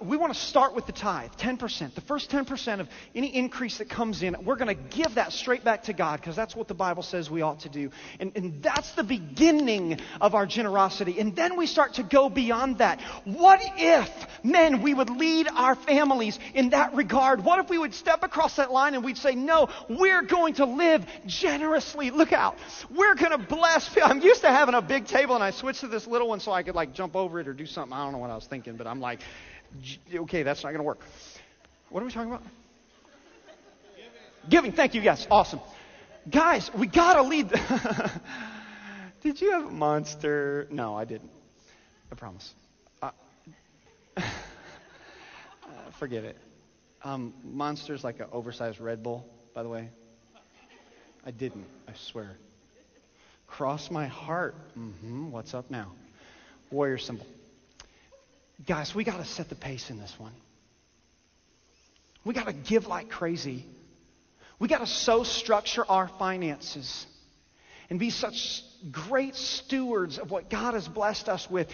We 0.00 0.16
want 0.16 0.34
to 0.34 0.38
start 0.38 0.74
with 0.74 0.86
the 0.86 0.92
tithe, 0.92 1.30
10%. 1.38 1.94
The 1.94 2.00
first 2.00 2.28
10% 2.28 2.80
of 2.80 2.88
any 3.14 3.34
increase 3.34 3.78
that 3.78 3.88
comes 3.88 4.22
in, 4.22 4.36
we're 4.44 4.56
going 4.56 4.76
to 4.76 4.96
give 4.96 5.14
that 5.14 5.32
straight 5.32 5.62
back 5.62 5.84
to 5.84 5.92
God 5.92 6.20
because 6.20 6.34
that's 6.34 6.56
what 6.56 6.66
the 6.66 6.74
Bible 6.74 7.04
says 7.04 7.30
we 7.30 7.42
ought 7.42 7.60
to 7.60 7.68
do. 7.68 7.90
And, 8.18 8.32
and 8.34 8.62
that's 8.64 8.90
the 8.92 9.04
beginning 9.04 10.00
of 10.20 10.34
our 10.34 10.44
generosity. 10.44 11.20
And 11.20 11.36
then 11.36 11.56
we 11.56 11.66
start 11.66 11.94
to 11.94 12.02
go 12.02 12.28
beyond 12.28 12.78
that. 12.78 13.00
What 13.24 13.60
if, 13.76 14.10
men, 14.42 14.82
we 14.82 14.92
would 14.92 15.10
lead 15.10 15.46
our 15.54 15.76
families 15.76 16.36
in 16.52 16.70
that 16.70 16.94
regard? 16.94 17.44
What 17.44 17.60
if 17.60 17.70
we 17.70 17.78
would 17.78 17.94
step 17.94 18.24
across 18.24 18.56
that 18.56 18.72
line 18.72 18.94
and 18.94 19.04
we'd 19.04 19.18
say, 19.18 19.36
no, 19.36 19.68
we're 19.88 20.22
going 20.22 20.54
to 20.54 20.64
live 20.64 21.06
generously. 21.26 22.10
Look 22.10 22.32
out. 22.32 22.58
We're 22.90 23.14
going 23.14 23.30
to 23.30 23.38
bless. 23.38 23.88
I'm 24.02 24.20
used 24.20 24.40
to 24.40 24.48
having 24.48 24.74
a 24.74 24.82
big 24.82 25.06
table 25.06 25.36
and 25.36 25.44
I 25.44 25.52
switched 25.52 25.80
to 25.80 25.88
this 25.88 26.08
little 26.08 26.28
one 26.28 26.40
so 26.40 26.55
I 26.56 26.62
could 26.62 26.74
like 26.74 26.94
jump 26.94 27.14
over 27.14 27.38
it 27.38 27.48
or 27.48 27.52
do 27.52 27.66
something. 27.66 27.92
I 27.92 28.02
don't 28.04 28.12
know 28.12 28.18
what 28.18 28.30
I 28.30 28.34
was 28.34 28.46
thinking, 28.46 28.76
but 28.76 28.86
I'm 28.86 29.00
like, 29.00 29.20
okay, 30.12 30.42
that's 30.42 30.62
not 30.62 30.70
going 30.70 30.78
to 30.78 30.84
work. 30.84 31.00
What 31.90 32.02
are 32.02 32.06
we 32.06 32.12
talking 32.12 32.32
about? 32.32 32.42
Giving. 33.94 34.10
Giving. 34.48 34.72
Thank 34.72 34.94
you. 34.94 35.02
Yes. 35.02 35.26
Awesome. 35.30 35.60
Guys, 36.28 36.70
we 36.74 36.86
got 36.86 37.14
to 37.14 37.22
lead. 37.22 37.48
Did 39.22 39.40
you 39.40 39.52
have 39.52 39.66
a 39.66 39.70
monster? 39.70 40.66
No, 40.70 40.96
I 40.96 41.04
didn't. 41.04 41.30
I 42.10 42.14
promise. 42.14 42.54
Uh, 43.02 43.10
forget 45.98 46.24
it. 46.24 46.36
Um, 47.02 47.34
Monster's 47.44 48.02
like 48.02 48.20
an 48.20 48.26
oversized 48.32 48.80
Red 48.80 49.02
Bull, 49.02 49.26
by 49.54 49.62
the 49.62 49.68
way. 49.68 49.90
I 51.24 51.30
didn't, 51.30 51.66
I 51.88 51.92
swear. 51.94 52.36
Cross 53.46 53.90
my 53.90 54.06
heart. 54.06 54.56
Mm-hmm. 54.76 55.30
What's 55.30 55.54
up 55.54 55.70
now? 55.70 55.92
Warrior 56.70 56.98
symbol. 56.98 57.26
Guys, 58.66 58.94
we 58.94 59.04
got 59.04 59.18
to 59.18 59.24
set 59.24 59.48
the 59.48 59.54
pace 59.54 59.90
in 59.90 59.98
this 59.98 60.14
one. 60.18 60.32
We 62.24 62.34
got 62.34 62.46
to 62.46 62.52
give 62.52 62.86
like 62.86 63.08
crazy. 63.08 63.64
We 64.58 64.68
got 64.68 64.78
to 64.78 64.86
so 64.86 65.22
structure 65.22 65.84
our 65.88 66.08
finances 66.18 67.06
and 67.88 68.00
be 68.00 68.10
such 68.10 68.62
great 68.90 69.36
stewards 69.36 70.18
of 70.18 70.30
what 70.30 70.50
God 70.50 70.74
has 70.74 70.88
blessed 70.88 71.28
us 71.28 71.48
with. 71.50 71.68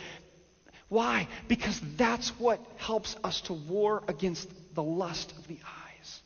Why? 0.88 1.28
Because 1.48 1.80
that's 1.96 2.28
what 2.38 2.60
helps 2.76 3.16
us 3.24 3.40
to 3.42 3.54
war 3.54 4.02
against 4.08 4.48
the 4.74 4.82
lust 4.82 5.32
of 5.38 5.46
the 5.48 5.58
eyes. 5.64 6.20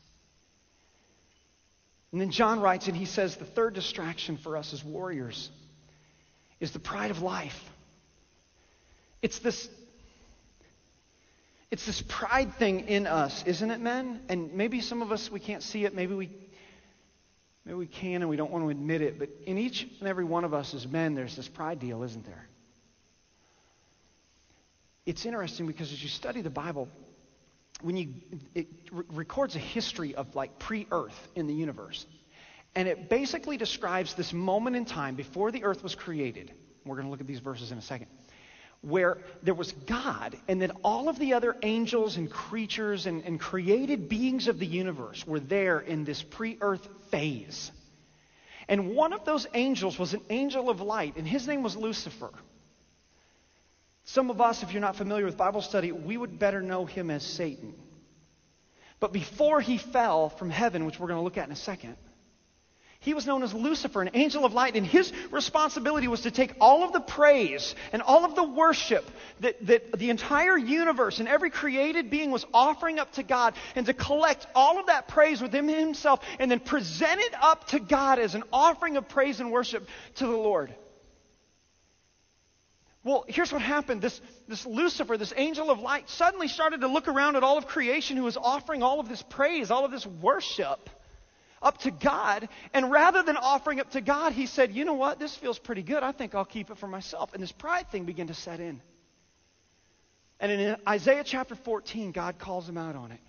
And 2.11 2.19
then 2.19 2.31
John 2.31 2.59
writes, 2.59 2.87
and 2.87 2.97
he 2.97 3.05
says 3.05 3.37
the 3.37 3.45
third 3.45 3.73
distraction 3.75 4.37
for 4.37 4.57
us 4.57 4.73
as 4.73 4.83
warriors 4.83 5.49
is 6.59 6.71
the 6.71 6.79
pride 6.79 7.11
of 7.11 7.21
life. 7.21 7.57
It's 9.21 9.39
this 9.39 9.69
it's 11.69 11.85
this 11.85 12.01
pride 12.01 12.53
thing 12.55 12.87
in 12.87 13.07
us, 13.07 13.43
isn't 13.45 13.71
it, 13.71 13.81
men? 13.81 14.21
And 14.29 14.53
maybe 14.53 14.79
some 14.79 15.01
of 15.01 15.11
us 15.11 15.29
we 15.29 15.39
can't 15.39 15.63
see 15.63 15.85
it, 15.85 15.93
maybe 15.93 16.13
we 16.13 16.29
maybe 17.65 17.77
we 17.77 17.87
can 17.87 18.21
and 18.21 18.29
we 18.29 18.37
don't 18.37 18.51
want 18.51 18.63
to 18.63 18.69
admit 18.69 19.01
it, 19.01 19.19
but 19.19 19.29
in 19.45 19.57
each 19.57 19.87
and 19.99 20.07
every 20.07 20.23
one 20.23 20.43
of 20.43 20.53
us 20.53 20.73
as 20.73 20.87
men 20.87 21.15
there's 21.15 21.35
this 21.35 21.47
pride 21.47 21.79
deal, 21.79 22.03
isn't 22.03 22.25
there? 22.25 22.47
It's 25.05 25.25
interesting 25.25 25.67
because 25.67 25.91
as 25.91 26.01
you 26.01 26.09
study 26.09 26.41
the 26.41 26.49
Bible, 26.49 26.89
when 27.81 27.97
you 27.97 28.13
it 28.55 28.67
records 28.91 29.55
a 29.55 29.59
history 29.59 30.15
of 30.15 30.35
like 30.35 30.59
pre-earth 30.59 31.27
in 31.35 31.47
the 31.47 31.53
universe. 31.53 32.05
And 32.75 32.87
it 32.87 33.09
basically 33.09 33.57
describes 33.57 34.13
this 34.13 34.33
moment 34.33 34.75
in 34.75 34.85
time 34.85 35.15
before 35.15 35.51
the 35.51 35.63
earth 35.63 35.81
was 35.81 35.95
created. 35.95 36.51
We're 36.85 36.95
going 36.95 37.07
to 37.07 37.11
look 37.11 37.21
at 37.21 37.27
these 37.27 37.39
verses 37.39 37.71
in 37.71 37.77
a 37.79 37.81
second. 37.81 38.07
Where 38.81 39.17
there 39.41 39.53
was 39.53 39.71
God, 39.71 40.37
and 40.47 40.61
then 40.61 40.71
all 40.83 41.09
of 41.09 41.19
the 41.19 41.33
other 41.33 41.55
angels 41.63 42.17
and 42.17 42.29
creatures 42.29 43.05
and, 43.05 43.23
and 43.23 43.39
created 43.39 44.07
beings 44.07 44.47
of 44.47 44.59
the 44.59 44.67
universe 44.67 45.25
were 45.25 45.39
there 45.39 45.79
in 45.79 46.03
this 46.03 46.21
pre 46.21 46.57
earth 46.61 46.87
phase. 47.09 47.71
And 48.67 48.95
one 48.95 49.13
of 49.13 49.25
those 49.25 49.47
angels 49.53 49.97
was 49.97 50.13
an 50.13 50.21
angel 50.29 50.69
of 50.69 50.81
light, 50.81 51.15
and 51.17 51.27
his 51.27 51.47
name 51.47 51.63
was 51.63 51.75
Lucifer. 51.75 52.31
Some 54.03 54.29
of 54.29 54.39
us, 54.39 54.63
if 54.63 54.71
you're 54.71 54.81
not 54.81 54.95
familiar 54.95 55.25
with 55.25 55.37
Bible 55.37 55.61
study, 55.61 55.91
we 55.91 56.15
would 56.15 56.39
better 56.39 56.61
know 56.61 56.85
him 56.85 57.09
as 57.11 57.23
Satan. 57.23 57.73
But 58.99 59.11
before 59.13 59.61
he 59.61 59.77
fell 59.77 60.29
from 60.29 60.49
heaven, 60.49 60.85
which 60.85 60.99
we're 60.99 61.07
going 61.07 61.19
to 61.19 61.23
look 61.23 61.37
at 61.37 61.45
in 61.45 61.51
a 61.51 61.57
second, 61.57 61.97
he 63.07 63.13
was 63.13 63.25
known 63.25 63.41
as 63.41 63.53
Lucifer, 63.53 64.01
an 64.01 64.09
angel 64.15 64.43
of 64.43 64.51
light, 64.51 64.75
and 64.75 64.85
his 64.85 65.13
responsibility 65.31 66.09
was 66.09 66.23
to 66.23 66.31
take 66.31 66.53
all 66.59 66.83
of 66.83 66.91
the 66.91 66.99
praise 66.99 67.73
and 67.93 68.01
all 68.01 68.25
of 68.25 68.35
the 68.35 68.43
worship 68.43 69.09
that, 69.39 69.65
that 69.65 69.97
the 69.97 70.09
entire 70.09 70.57
universe 70.57 71.19
and 71.19 71.27
every 71.29 71.49
created 71.49 72.09
being 72.09 72.31
was 72.31 72.45
offering 72.53 72.99
up 72.99 73.13
to 73.13 73.23
God, 73.23 73.53
and 73.77 73.85
to 73.85 73.93
collect 73.93 74.45
all 74.53 74.77
of 74.77 74.87
that 74.87 75.07
praise 75.07 75.41
within 75.41 75.69
himself 75.69 76.19
and 76.37 76.51
then 76.51 76.59
present 76.59 77.21
it 77.21 77.33
up 77.41 77.65
to 77.67 77.79
God 77.79 78.19
as 78.19 78.35
an 78.35 78.43
offering 78.51 78.97
of 78.97 79.07
praise 79.07 79.39
and 79.39 79.53
worship 79.53 79.87
to 80.15 80.25
the 80.25 80.31
Lord. 80.31 80.75
Well, 83.05 83.23
here's 83.29 83.53
what 83.53 83.61
happened. 83.61 84.01
This, 84.01 84.19
this 84.49 84.65
Lucifer, 84.65 85.15
this 85.15 85.33
angel 85.37 85.71
of 85.71 85.79
light, 85.79 86.09
suddenly 86.09 86.49
started 86.49 86.81
to 86.81 86.89
look 86.89 87.07
around 87.07 87.37
at 87.37 87.43
all 87.43 87.57
of 87.57 87.67
creation 87.67 88.17
who 88.17 88.23
was 88.23 88.35
offering 88.35 88.83
all 88.83 88.99
of 88.99 89.07
this 89.07 89.23
praise, 89.29 89.71
all 89.71 89.85
of 89.85 89.91
this 89.91 90.05
worship 90.05 90.89
up 91.61 91.77
to 91.79 91.91
God. 91.91 92.49
And 92.73 92.91
rather 92.91 93.23
than 93.23 93.37
offering 93.37 93.79
up 93.79 93.91
to 93.91 94.01
God, 94.01 94.33
he 94.33 94.45
said, 94.45 94.73
You 94.73 94.85
know 94.85 94.93
what? 94.93 95.19
This 95.19 95.35
feels 95.35 95.59
pretty 95.59 95.83
good. 95.83 96.03
I 96.03 96.11
think 96.11 96.35
I'll 96.35 96.45
keep 96.45 96.69
it 96.69 96.77
for 96.77 96.87
myself. 96.87 97.33
And 97.33 97.41
this 97.41 97.51
pride 97.51 97.89
thing 97.91 98.05
began 98.05 98.27
to 98.27 98.33
set 98.33 98.59
in. 98.59 98.81
And 100.39 100.51
in 100.51 100.75
Isaiah 100.87 101.23
chapter 101.23 101.55
14, 101.55 102.11
God 102.11 102.37
calls 102.37 102.67
him 102.69 102.77
out 102.77 102.95
on 102.95 103.11
it. 103.11 103.19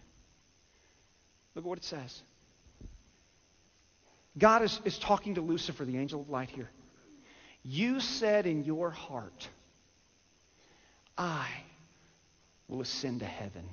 Look 1.55 1.65
at 1.65 1.69
what 1.69 1.79
it 1.79 1.85
says. 1.85 2.23
God 4.37 4.63
is, 4.63 4.81
is 4.85 4.99
talking 4.99 5.35
to 5.35 5.41
Lucifer, 5.41 5.85
the 5.85 5.99
angel 5.99 6.21
of 6.21 6.29
light, 6.29 6.51
here. 6.51 6.71
You 7.65 8.01
said 8.01 8.47
in 8.47 8.65
your 8.65 8.91
heart, 8.91 9.49
I 11.17 11.49
will 12.69 12.81
ascend 12.81 13.21
to 13.21 13.27
heaven. 13.27 13.69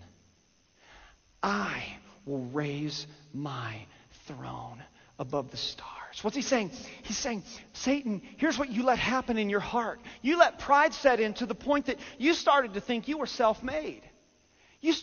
I 1.43 1.83
will 2.25 2.45
raise 2.45 3.05
my 3.33 3.85
throne 4.27 4.83
above 5.19 5.51
the 5.51 5.57
stars. 5.57 6.23
What's 6.23 6.35
he 6.35 6.41
saying? 6.41 6.71
He's 7.03 7.17
saying, 7.17 7.43
Satan, 7.73 8.21
here's 8.37 8.57
what 8.57 8.69
you 8.69 8.83
let 8.83 8.99
happen 8.99 9.37
in 9.37 9.49
your 9.49 9.59
heart. 9.59 9.99
You 10.21 10.37
let 10.37 10.59
pride 10.59 10.93
set 10.93 11.19
in 11.19 11.33
to 11.35 11.45
the 11.45 11.55
point 11.55 11.87
that 11.87 11.97
you 12.17 12.33
started 12.33 12.73
to 12.73 12.81
think 12.81 13.07
you 13.07 13.17
were 13.17 13.25
self 13.25 13.63
made. 13.63 14.01
You, 14.81 14.93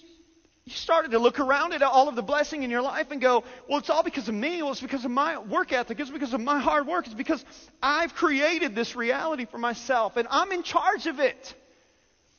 you 0.65 0.73
started 0.73 1.11
to 1.11 1.19
look 1.19 1.41
around 1.41 1.73
at 1.73 1.83
all 1.83 2.09
of 2.09 2.15
the 2.15 2.23
blessing 2.23 2.63
in 2.63 2.71
your 2.71 2.83
life 2.83 3.11
and 3.11 3.21
go, 3.21 3.45
well, 3.69 3.79
it's 3.79 3.91
all 3.91 4.03
because 4.03 4.29
of 4.29 4.35
me. 4.35 4.63
Well, 4.63 4.73
it's 4.73 4.81
because 4.81 5.05
of 5.05 5.11
my 5.11 5.39
work 5.39 5.73
ethic. 5.73 5.99
It's 5.99 6.11
because 6.11 6.35
of 6.35 6.41
my 6.41 6.61
hard 6.61 6.87
work. 6.87 7.07
It's 7.07 7.15
because 7.15 7.45
I've 7.83 8.15
created 8.15 8.75
this 8.75 8.95
reality 8.95 9.47
for 9.47 9.59
myself 9.59 10.17
and 10.17 10.29
I'm 10.31 10.53
in 10.53 10.63
charge 10.63 11.07
of 11.07 11.19
it. 11.19 11.55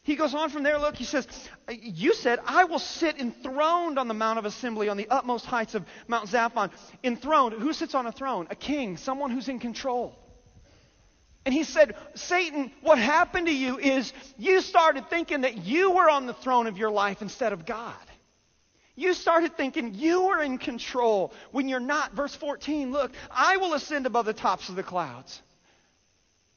He 0.03 0.17
goes 0.17 0.35
on 0.35 0.49
from 0.49 0.63
there, 0.63 0.77
look, 0.79 0.95
he 0.95 1.05
says, 1.05 1.25
You 1.71 2.13
said, 2.13 2.39
I 2.45 2.65
will 2.65 2.79
sit 2.79 3.19
enthroned 3.19 3.97
on 3.97 4.09
the 4.09 4.13
Mount 4.13 4.37
of 4.37 4.45
Assembly 4.45 4.89
on 4.89 4.97
the 4.97 5.07
utmost 5.09 5.45
heights 5.45 5.75
of 5.75 5.85
Mount 6.09 6.29
Zaphon. 6.29 6.71
Enthroned. 7.03 7.53
Who 7.53 7.71
sits 7.71 7.95
on 7.95 8.05
a 8.05 8.11
throne? 8.11 8.47
A 8.49 8.55
king, 8.55 8.97
someone 8.97 9.31
who's 9.31 9.47
in 9.47 9.59
control. 9.59 10.13
And 11.45 11.53
he 11.53 11.63
said, 11.63 11.95
Satan, 12.15 12.71
what 12.81 12.97
happened 12.97 13.47
to 13.47 13.53
you 13.53 13.79
is 13.79 14.11
you 14.37 14.61
started 14.61 15.09
thinking 15.09 15.41
that 15.41 15.57
you 15.57 15.91
were 15.91 16.09
on 16.09 16.25
the 16.25 16.33
throne 16.33 16.67
of 16.67 16.77
your 16.77 16.91
life 16.91 17.21
instead 17.21 17.53
of 17.53 17.65
God. 17.65 17.95
You 18.95 19.13
started 19.13 19.55
thinking 19.55 19.95
you 19.95 20.27
were 20.27 20.41
in 20.41 20.57
control 20.57 21.33
when 21.51 21.67
you're 21.67 21.79
not. 21.79 22.13
Verse 22.13 22.35
14, 22.35 22.91
look, 22.91 23.11
I 23.31 23.57
will 23.57 23.73
ascend 23.73 24.05
above 24.05 24.25
the 24.25 24.33
tops 24.33 24.69
of 24.69 24.75
the 24.75 24.83
clouds. 24.83 25.41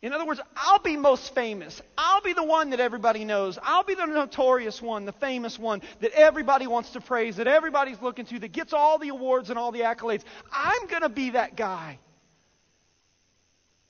In 0.06 0.12
other 0.12 0.24
words, 0.24 0.40
I'll 0.54 0.78
be 0.78 0.96
most 0.96 1.34
famous. 1.34 1.82
I'll 1.98 2.20
be 2.20 2.32
the 2.32 2.44
one 2.44 2.70
that 2.70 2.78
everybody 2.78 3.24
knows. 3.24 3.58
I'll 3.60 3.82
be 3.82 3.96
the 3.96 4.06
notorious 4.06 4.80
one, 4.80 5.04
the 5.04 5.10
famous 5.10 5.58
one 5.58 5.82
that 5.98 6.12
everybody 6.12 6.68
wants 6.68 6.90
to 6.90 7.00
praise, 7.00 7.38
that 7.38 7.48
everybody's 7.48 8.00
looking 8.00 8.24
to, 8.26 8.38
that 8.38 8.52
gets 8.52 8.72
all 8.72 8.98
the 8.98 9.08
awards 9.08 9.50
and 9.50 9.58
all 9.58 9.72
the 9.72 9.80
accolades. 9.80 10.22
I'm 10.52 10.86
going 10.86 11.02
to 11.02 11.08
be 11.08 11.30
that 11.30 11.56
guy. 11.56 11.98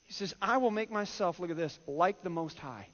He 0.05 0.13
says, 0.13 0.33
I 0.41 0.57
will 0.57 0.71
make 0.71 0.89
myself, 0.89 1.39
look 1.39 1.51
at 1.51 1.55
this, 1.55 1.77
like 1.85 2.23
the 2.23 2.31
Most 2.31 2.57
High. 2.57 2.87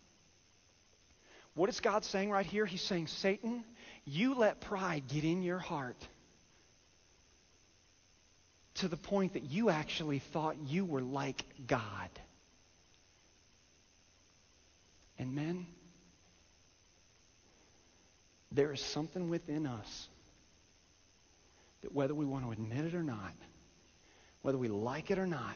What 1.53 1.69
is 1.69 1.79
God 1.79 2.03
saying 2.03 2.29
right 2.29 2.45
here? 2.45 2.65
He's 2.65 2.81
saying, 2.81 3.07
Satan, 3.07 3.63
you 4.03 4.35
let 4.35 4.59
pride 4.59 5.03
get 5.07 5.23
in 5.23 5.43
your 5.43 5.59
heart 5.59 5.95
to 8.75 8.89
the 8.89 8.97
point 8.97 9.35
that 9.35 9.43
you 9.43 9.69
actually 9.69 10.19
thought 10.19 10.57
you 10.67 10.83
were 10.83 11.01
like 11.01 11.45
God. 11.65 12.09
And 15.23 15.35
men, 15.35 15.65
there 18.51 18.73
is 18.73 18.81
something 18.81 19.29
within 19.29 19.65
us 19.65 20.09
that 21.81 21.93
whether 21.93 22.13
we 22.13 22.25
want 22.25 22.43
to 22.43 22.51
admit 22.51 22.83
it 22.83 22.93
or 22.93 23.03
not, 23.03 23.31
whether 24.41 24.57
we 24.57 24.67
like 24.67 25.11
it 25.11 25.19
or 25.19 25.25
not, 25.25 25.55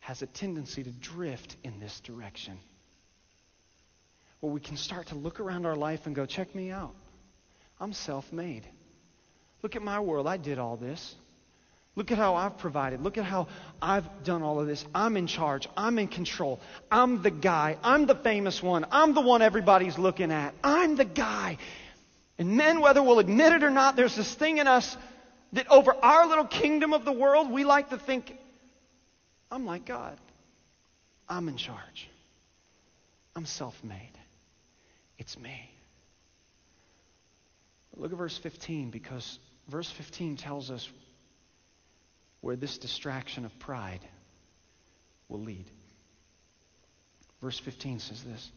has 0.00 0.22
a 0.22 0.26
tendency 0.26 0.82
to 0.82 0.90
drift 0.90 1.54
in 1.64 1.78
this 1.80 2.00
direction. 2.00 2.58
Where 4.40 4.50
we 4.50 4.60
can 4.60 4.78
start 4.78 5.08
to 5.08 5.16
look 5.16 5.38
around 5.38 5.66
our 5.66 5.76
life 5.76 6.06
and 6.06 6.16
go, 6.16 6.24
check 6.24 6.54
me 6.54 6.70
out. 6.70 6.94
I'm 7.78 7.92
self 7.92 8.32
made. 8.32 8.66
Look 9.62 9.76
at 9.76 9.82
my 9.82 10.00
world. 10.00 10.26
I 10.26 10.38
did 10.38 10.58
all 10.58 10.78
this. 10.78 11.14
Look 11.96 12.10
at 12.10 12.18
how 12.18 12.34
I've 12.34 12.58
provided. 12.58 13.02
Look 13.02 13.18
at 13.18 13.24
how 13.24 13.46
I've 13.80 14.24
done 14.24 14.42
all 14.42 14.58
of 14.58 14.66
this. 14.66 14.84
I'm 14.94 15.16
in 15.16 15.28
charge. 15.28 15.68
I'm 15.76 15.98
in 15.98 16.08
control. 16.08 16.60
I'm 16.90 17.22
the 17.22 17.30
guy. 17.30 17.76
I'm 17.84 18.06
the 18.06 18.16
famous 18.16 18.62
one. 18.62 18.84
I'm 18.90 19.14
the 19.14 19.20
one 19.20 19.42
everybody's 19.42 19.96
looking 19.96 20.32
at. 20.32 20.54
I'm 20.64 20.96
the 20.96 21.04
guy. 21.04 21.58
And 22.36 22.56
men, 22.56 22.80
whether 22.80 23.00
we'll 23.00 23.20
admit 23.20 23.52
it 23.52 23.62
or 23.62 23.70
not, 23.70 23.94
there's 23.94 24.16
this 24.16 24.34
thing 24.34 24.58
in 24.58 24.66
us 24.66 24.96
that 25.52 25.70
over 25.70 25.94
our 25.94 26.26
little 26.26 26.46
kingdom 26.46 26.92
of 26.92 27.04
the 27.04 27.12
world, 27.12 27.50
we 27.50 27.64
like 27.64 27.90
to 27.90 27.98
think, 27.98 28.36
I'm 29.52 29.64
like 29.64 29.86
God. 29.86 30.18
I'm 31.28 31.48
in 31.48 31.56
charge. 31.56 32.08
I'm 33.36 33.46
self 33.46 33.74
made. 33.84 34.12
It's 35.16 35.38
me. 35.38 35.70
Look 37.96 38.10
at 38.10 38.18
verse 38.18 38.36
15 38.36 38.90
because 38.90 39.38
verse 39.68 39.90
15 39.96 40.36
tells 40.36 40.72
us 40.72 40.88
where 42.44 42.56
this 42.56 42.76
distraction 42.76 43.46
of 43.46 43.58
pride 43.58 44.00
will 45.30 45.40
lead. 45.40 45.64
Verse 47.40 47.58
15 47.58 48.00
says 48.00 48.22
this 48.22 48.52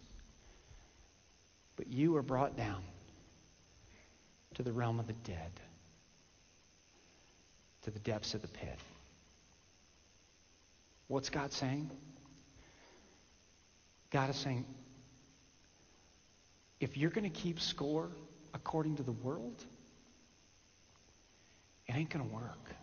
But 1.77 1.87
you 1.87 2.17
are 2.17 2.21
brought 2.21 2.57
down 2.57 2.83
to 4.55 4.63
the 4.63 4.73
realm 4.73 4.99
of 4.99 5.07
the 5.07 5.13
dead, 5.13 5.51
to 7.83 7.91
the 7.91 7.99
depths 7.99 8.33
of 8.33 8.41
the 8.41 8.49
pit. 8.49 8.77
What's 11.07 11.29
God 11.29 11.53
saying? 11.53 11.89
God 14.11 14.29
is 14.29 14.35
saying, 14.35 14.65
if 16.81 16.97
you're 16.97 17.09
going 17.09 17.23
to 17.23 17.29
keep 17.29 17.61
score 17.61 18.09
according 18.53 18.97
to 18.97 19.03
the 19.03 19.13
world, 19.13 19.63
it 21.87 21.95
ain't 21.95 22.09
going 22.09 22.27
to 22.27 22.35
work. 22.35 22.75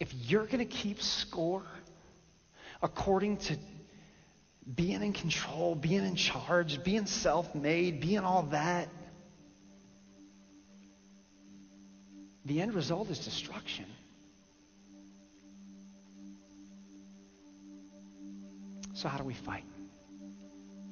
If 0.00 0.12
you're 0.14 0.46
going 0.46 0.58
to 0.58 0.64
keep 0.64 1.02
score 1.02 1.64
according 2.82 3.38
to 3.38 3.56
being 4.74 5.02
in 5.02 5.12
control, 5.12 5.74
being 5.74 6.04
in 6.04 6.14
charge, 6.14 6.82
being 6.84 7.06
self 7.06 7.54
made, 7.54 8.00
being 8.00 8.20
all 8.20 8.42
that, 8.44 8.88
the 12.44 12.60
end 12.60 12.74
result 12.74 13.10
is 13.10 13.18
destruction. 13.18 13.86
So, 18.94 19.08
how 19.08 19.18
do 19.18 19.24
we 19.24 19.34
fight? 19.34 19.64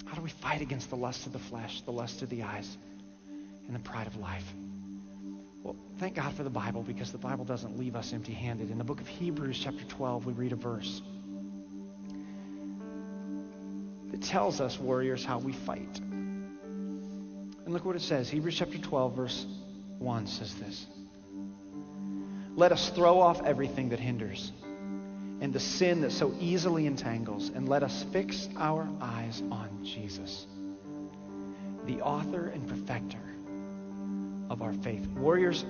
How 0.07 0.15
do 0.15 0.23
we 0.23 0.31
fight 0.31 0.63
against 0.63 0.91
the 0.91 0.97
lust 0.97 1.27
of 1.27 1.33
the 1.33 1.39
flesh, 1.39 1.81
the 1.83 1.93
lust 1.93 2.23
of 2.23 2.31
the 2.31 2.45
eyes, 2.45 2.77
and 3.67 3.75
the 3.75 3.81
pride 3.81 4.07
of 4.07 4.17
life? 4.17 4.45
Well, 5.67 5.75
thank 5.99 6.15
God 6.15 6.33
for 6.35 6.45
the 6.45 6.51
Bible 6.51 6.85
because 6.85 7.11
the 7.11 7.19
Bible 7.19 7.45
doesn't 7.45 7.77
leave 7.77 7.97
us 7.97 8.13
empty 8.13 8.33
handed. 8.33 8.71
In 8.71 8.79
the 8.79 8.85
book 8.85 9.01
of 9.01 9.09
Hebrews, 9.09 9.59
chapter 9.65 9.83
12, 9.83 10.25
we 10.25 10.33
read 10.33 10.53
a 10.53 10.57
verse 10.57 11.03
that 14.13 14.23
tells 14.23 14.61
us, 14.61 14.79
warriors, 14.79 15.25
how 15.25 15.41
we 15.41 15.53
fight. 15.53 15.99
And 15.99 17.73
look 17.73 17.85
what 17.85 17.97
it 17.97 18.03
says. 18.03 18.31
Hebrews 18.31 18.55
chapter 18.57 18.79
12, 18.79 19.17
verse 19.17 19.45
1 19.99 20.29
says 20.29 20.55
this 20.55 20.87
Let 22.55 22.71
us 22.71 22.91
throw 22.91 23.21
off 23.21 23.43
everything 23.43 23.89
that 23.89 23.99
hinders 23.99 24.53
and 25.41 25.53
the 25.53 25.59
sin 25.59 26.03
that 26.03 26.13
so 26.13 26.33
easily 26.39 26.87
entangles, 26.87 27.49
and 27.49 27.69
let 27.69 27.83
us 27.83 28.05
fix 28.13 28.49
our 28.57 28.89
eyes 29.01 29.43
on 29.51 29.85
Jesus, 29.85 30.47
the 31.87 32.01
author 32.03 32.47
and 32.47 32.69
perfecter 32.69 33.19
of 34.51 34.63
our 34.63 34.73
faith. 34.73 35.07
Warriors, 35.09 35.65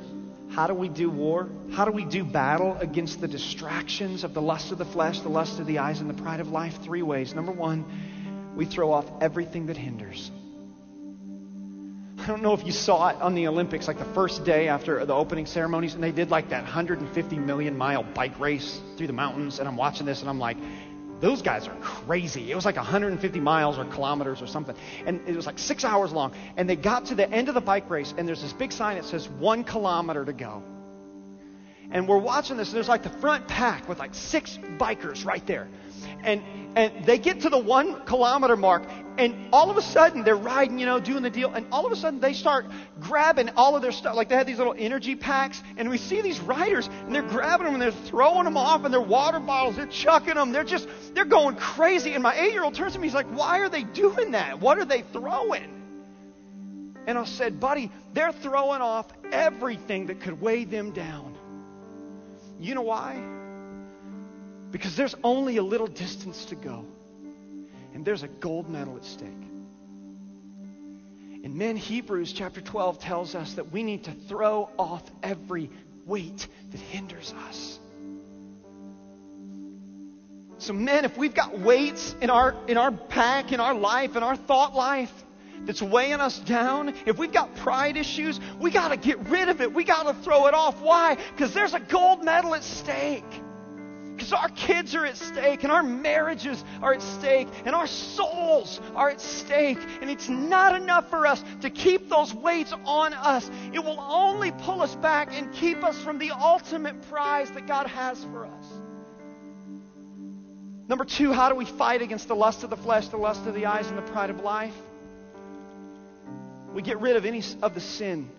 how 0.51 0.67
do 0.67 0.75
we 0.75 0.89
do 0.89 1.11
war? 1.11 1.49
How 1.73 1.85
do 1.85 1.91
we 1.91 2.05
do 2.05 2.25
battle 2.25 2.77
against 2.81 3.21
the 3.21 3.29
distractions 3.29 4.25
of 4.25 4.35
the 4.35 4.43
lust 4.43 4.73
of 4.73 4.79
the 4.79 4.85
flesh, 4.85 5.21
the 5.21 5.29
lust 5.29 5.59
of 5.59 5.67
the 5.67 5.79
eyes, 5.79 6.01
and 6.01 6.09
the 6.09 6.23
pride 6.23 6.41
of 6.41 6.49
life? 6.49 6.83
Three 6.83 7.03
ways. 7.03 7.35
Number 7.35 7.53
one, 7.53 7.85
we 8.57 8.65
throw 8.65 8.93
off 8.93 9.07
everything 9.21 9.67
that 9.67 9.77
hinders. 9.77 10.31
I 12.19 12.27
don't 12.27 12.43
know 12.43 12.55
if 12.55 12.67
you 12.67 12.73
saw 12.73 13.11
it 13.11 13.23
on 13.23 13.35
the 13.35 13.47
Olympics, 13.47 13.87
like 13.87 13.99
the 13.99 14.05
first 14.07 14.45
day 14.45 14.69
after 14.69 15.05
the 15.05 15.15
opening 15.15 15.47
ceremonies, 15.47 15.95
and 15.95 16.03
they 16.03 16.11
did 16.11 16.31
like 16.31 16.49
that 16.49 16.63
150 16.63 17.37
million 17.37 17.77
mile 17.77 18.03
bike 18.03 18.41
race 18.41 18.81
through 18.97 19.07
the 19.07 19.13
mountains. 19.13 19.59
And 19.59 19.69
I'm 19.69 19.77
watching 19.77 20.07
this 20.07 20.23
and 20.23 20.31
I'm 20.31 20.41
like, 20.41 20.57
those 21.21 21.43
guys 21.43 21.67
are 21.67 21.75
crazy. 21.77 22.51
It 22.51 22.55
was 22.55 22.65
like 22.65 22.77
150 22.77 23.41
miles 23.41 23.79
or 23.79 23.85
kilometers 23.87 24.43
or 24.43 24.47
something. 24.47 24.77
And 25.07 25.21
it 25.27 25.35
was 25.35 25.47
like 25.47 25.59
six 25.59 25.85
hours 25.85 26.13
long. 26.13 26.33
And 26.57 26.69
they 26.69 26.77
got 26.77 27.07
to 27.07 27.15
the 27.15 27.31
end 27.31 27.49
of 27.49 27.55
the 27.55 27.61
bike 27.61 27.89
race, 27.89 28.15
and 28.17 28.29
there's 28.29 28.43
this 28.43 28.53
big 28.53 28.73
sign 28.73 28.97
that 28.97 29.05
says 29.05 29.29
one 29.29 29.65
kilometer 29.65 30.25
to 30.25 30.33
go. 30.33 30.63
And 31.91 32.09
we're 32.09 32.19
watching 32.19 32.57
this, 32.57 32.69
and 32.69 32.77
there's 32.77 32.89
like 32.89 33.03
the 33.03 33.11
front 33.21 33.47
pack 33.49 33.89
with 33.89 33.99
like 33.99 34.15
six 34.15 34.59
bikers 34.79 35.25
right 35.25 35.47
there. 35.47 35.69
And, 36.23 36.43
and 36.77 37.07
they 37.07 37.19
get 37.19 37.41
to 37.41 37.49
the 37.49 37.59
one 37.59 38.05
kilometer 38.05 38.55
mark, 38.55 38.85
and 39.17 39.49
all 39.51 39.71
of 39.71 39.79
a 39.79 39.83
sudden 39.83 40.23
they're 40.25 40.37
riding, 40.37 40.79
you 40.79 40.85
know, 40.85 41.01
doing 41.01 41.23
the 41.23 41.31
deal, 41.31 41.51
and 41.55 41.67
all 41.73 41.87
of 41.87 41.93
a 41.93 41.97
sudden 41.97 42.21
they 42.21 42.35
start 42.35 42.67
grabbing 43.01 43.49
all 43.57 43.75
of 43.75 43.81
their 43.81 43.93
stuff. 43.93 44.15
Like 44.15 44.29
they 44.29 44.37
had 44.37 44.47
these 44.47 44.59
little 44.59 44.75
energy 44.77 45.17
packs, 45.17 45.63
and 45.79 45.89
we 45.89 45.97
see 45.97 46.21
these 46.21 46.39
riders, 46.39 46.89
and 47.07 47.15
they're 47.15 47.23
grabbing 47.23 47.65
them 47.65 47.75
and 47.75 47.83
they're 47.83 47.91
throwing 47.91 48.45
them 48.45 48.59
off, 48.59 48.85
and 48.85 48.93
their 48.93 49.01
water 49.01 49.41
bottles, 49.41 49.77
they're 49.77 49.87
chucking 49.87 50.35
them. 50.35 50.53
They're 50.53 50.65
just, 50.65 50.87
they're 51.15 51.25
going 51.25 51.57
crazy. 51.57 52.13
And 52.13 52.23
my 52.23 52.39
eight 52.39 52.53
year 52.53 52.63
old 52.63 52.75
turns 52.75 52.93
to 52.93 52.99
me, 52.99 53.07
he's 53.07 53.15
like, 53.15 53.29
Why 53.29 53.61
are 53.61 53.71
they 53.71 53.83
doing 53.83 54.33
that? 54.33 54.61
What 54.61 54.79
are 54.79 54.85
they 54.85 55.01
throwing? 55.01 55.73
And 57.07 57.17
I 57.17 57.25
said, 57.25 57.59
Buddy, 57.59 57.91
they're 58.13 58.33
throwing 58.33 58.83
off 58.83 59.07
everything 59.33 60.09
that 60.09 60.21
could 60.21 60.43
weigh 60.43 60.65
them 60.65 60.91
down. 60.91 61.39
You 62.61 62.75
know 62.75 62.83
why? 62.83 63.36
Because 64.71 64.97
there's 64.97 65.15
only 65.23 65.57
a 65.57 65.63
little 65.63 65.87
distance 65.87 66.47
to 66.47 66.55
go, 66.55 66.85
and 67.95 68.05
there's 68.05 68.23
a 68.23 68.29
gold 68.29 68.69
medal 68.69 68.97
at 68.97 69.05
stake. 69.05 69.31
And 71.45 71.55
men, 71.55 71.77
Hebrews 71.77 72.33
chapter 72.33 72.61
12 72.61 72.99
tells 72.99 73.35
us 73.35 73.55
that 73.55 73.71
we 73.71 73.85
need 73.85 74.05
to 74.05 74.13
throw 74.29 74.69
off 74.79 75.03
every 75.23 75.71
weight 76.05 76.47
that 76.73 76.81
hinders 76.81 77.33
us. 77.47 77.79
So, 80.59 80.73
men, 80.73 81.05
if 81.05 81.17
we've 81.17 81.35
got 81.35 81.59
weights 81.59 82.17
in 82.21 82.31
our, 82.31 82.57
in 82.67 82.79
our 82.79 82.91
pack, 82.91 83.53
in 83.53 83.61
our 83.61 83.75
life, 83.75 84.17
in 84.17 84.23
our 84.23 84.37
thought 84.37 84.75
life, 84.75 85.13
that's 85.67 85.83
weighing 85.83 86.21
us 86.21 86.39
down, 86.41 86.95
if 87.07 87.19
we've 87.19 87.33
got 87.33 87.55
pride 87.57 87.97
issues, 87.97 88.41
we 88.61 88.71
got 88.71 88.89
to 88.89 88.97
get 88.97 89.29
rid 89.29 89.49
of 89.49 89.61
it. 89.61 89.73
We 89.73 89.85
got 89.85 90.05
to 90.05 90.15
throw 90.23 90.47
it 90.47 90.55
off. 90.55 90.81
Why? 90.81 91.17
Because 91.33 91.55
there's 91.55 91.75
a 91.75 91.81
gold 91.81 92.25
medal 92.25 92.55
at 92.55 92.65
stake. 92.65 93.25
Because 94.17 94.33
our 94.33 94.49
kids 94.49 94.95
are 94.95 95.05
at 95.05 95.19
stake, 95.19 95.63
and 95.63 95.71
our 95.71 95.83
marriages 95.83 96.65
are 96.81 96.95
at 96.95 97.03
stake, 97.03 97.49
and 97.67 97.75
our 97.75 97.87
souls 97.87 98.81
are 98.95 99.11
at 99.11 99.21
stake. 99.21 99.79
And 100.01 100.09
it's 100.09 100.31
not 100.31 100.75
enough 100.75 101.11
for 101.11 101.27
us 101.27 101.45
to 101.61 101.69
keep 101.69 102.09
those 102.09 102.33
weights 102.33 102.73
on 102.87 103.13
us. 103.13 103.51
It 103.75 103.85
will 103.85 104.01
only 104.01 104.53
pull 104.53 104.81
us 104.81 104.95
back 104.97 105.29
and 105.33 105.53
keep 105.53 105.85
us 105.85 105.99
from 106.03 106.19
the 106.19 106.31
ultimate 106.31 107.03
prize 107.11 107.51
that 107.51 107.67
God 107.67 107.87
has 107.89 108.25
for 108.25 108.47
us. 108.47 108.65
Number 110.89 111.05
two, 111.05 111.33
how 111.33 111.51
do 111.51 111.55
we 111.55 111.67
fight 111.67 112.01
against 112.01 112.27
the 112.27 112.37
lust 112.37 112.65
of 112.65 112.71
the 112.71 112.77
flesh, 112.77 113.09
the 113.09 113.19
lust 113.19 113.45
of 113.47 113.55
the 113.55 113.67
eyes, 113.67 113.89
and 113.89 113.99
the 113.99 114.03
pride 114.03 114.31
of 114.31 114.41
life? 114.41 114.75
We 116.73 116.81
get 116.81 117.01
rid 117.01 117.17
of 117.17 117.27
any 117.27 117.43
of 117.61 117.75
the 117.75 117.81
sin 117.81 118.31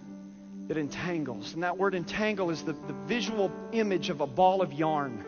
that 0.70 0.78
entangles. 0.78 1.54
And 1.54 1.62
that 1.62 1.78
word 1.78 1.94
entangle 1.94 2.50
is 2.50 2.64
the, 2.64 2.74
the 2.74 2.96
visual 3.06 3.52
image 3.74 4.10
of 4.10 4.22
a 4.22 4.28
ball 4.28 4.64
of 4.64 4.74
yarn 4.74 5.24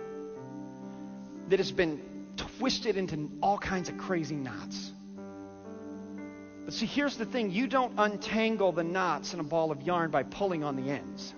that 1.50 1.60
has 1.60 1.72
been 1.72 2.00
twisted 2.38 2.96
into 2.96 3.30
all 3.42 3.58
kinds 3.58 3.90
of 3.90 3.98
crazy 3.98 4.36
knots. 4.36 4.92
But 6.66 6.74
see, 6.74 6.86
here's 6.86 7.18
the 7.18 7.26
thing 7.26 7.52
you 7.52 7.68
don't 7.68 7.94
untangle 7.98 8.72
the 8.72 8.84
knots 8.84 9.34
in 9.34 9.40
a 9.40 9.44
ball 9.44 9.72
of 9.72 9.82
yarn 9.82 10.12
by 10.12 10.24
pulling 10.24 10.64
on 10.64 10.76
the 10.76 10.92
ends. 10.92 11.34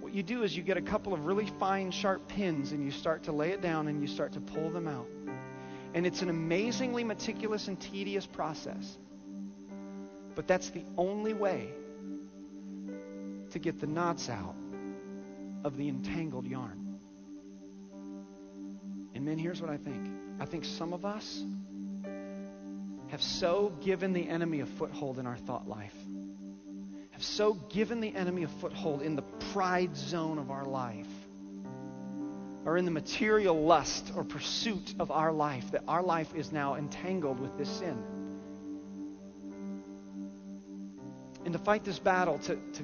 What 0.00 0.12
you 0.12 0.22
do 0.22 0.42
is 0.42 0.54
you 0.54 0.62
get 0.62 0.76
a 0.76 0.82
couple 0.82 1.14
of 1.14 1.24
really 1.24 1.46
fine, 1.58 1.90
sharp 1.90 2.28
pins 2.28 2.72
and 2.72 2.84
you 2.84 2.90
start 2.90 3.24
to 3.24 3.32
lay 3.32 3.50
it 3.50 3.62
down 3.62 3.88
and 3.88 4.02
you 4.02 4.06
start 4.06 4.32
to 4.32 4.40
pull 4.40 4.68
them 4.68 4.86
out. 4.86 5.06
And 5.94 6.06
it's 6.06 6.20
an 6.20 6.28
amazingly 6.28 7.04
meticulous 7.04 7.68
and 7.68 7.80
tedious 7.80 8.26
process. 8.26 8.98
But 10.34 10.46
that's 10.46 10.68
the 10.70 10.84
only 10.98 11.32
way 11.32 11.68
to 13.52 13.58
get 13.58 13.80
the 13.80 13.86
knots 13.86 14.28
out 14.28 14.54
of 15.64 15.76
the 15.76 15.88
entangled 15.88 16.46
yarn. 16.46 16.81
And 19.22 19.28
men, 19.28 19.38
here's 19.38 19.60
what 19.60 19.70
I 19.70 19.76
think. 19.76 20.10
I 20.40 20.46
think 20.46 20.64
some 20.64 20.92
of 20.92 21.04
us 21.04 21.44
have 23.06 23.22
so 23.22 23.72
given 23.80 24.12
the 24.12 24.28
enemy 24.28 24.58
a 24.58 24.66
foothold 24.66 25.20
in 25.20 25.28
our 25.28 25.36
thought 25.36 25.68
life, 25.68 25.94
have 27.12 27.22
so 27.22 27.54
given 27.54 28.00
the 28.00 28.12
enemy 28.12 28.42
a 28.42 28.48
foothold 28.48 29.00
in 29.00 29.14
the 29.14 29.22
pride 29.52 29.96
zone 29.96 30.38
of 30.38 30.50
our 30.50 30.64
life, 30.64 31.06
or 32.64 32.76
in 32.76 32.84
the 32.84 32.90
material 32.90 33.64
lust 33.64 34.10
or 34.16 34.24
pursuit 34.24 34.92
of 34.98 35.12
our 35.12 35.30
life, 35.30 35.70
that 35.70 35.84
our 35.86 36.02
life 36.02 36.34
is 36.34 36.50
now 36.50 36.74
entangled 36.74 37.38
with 37.38 37.56
this 37.56 37.68
sin. 37.68 38.02
And 41.44 41.52
to 41.52 41.60
fight 41.60 41.84
this 41.84 42.00
battle, 42.00 42.40
to, 42.40 42.56
to 42.56 42.82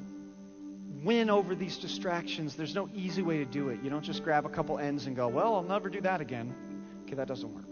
win 1.04 1.30
over 1.30 1.54
these 1.54 1.78
distractions, 1.78 2.54
there's 2.54 2.74
no 2.74 2.88
easy 2.94 3.22
way 3.22 3.38
to 3.38 3.44
do 3.44 3.68
it. 3.68 3.80
You 3.82 3.90
don't 3.90 4.04
just 4.04 4.24
grab 4.24 4.46
a 4.46 4.48
couple 4.48 4.78
ends 4.78 5.06
and 5.06 5.14
go, 5.14 5.28
well, 5.28 5.54
I'll 5.54 5.62
never 5.62 5.88
do 5.88 6.00
that 6.02 6.20
again. 6.20 6.54
Okay, 7.04 7.14
that 7.14 7.28
doesn't 7.28 7.54
work. 7.54 7.64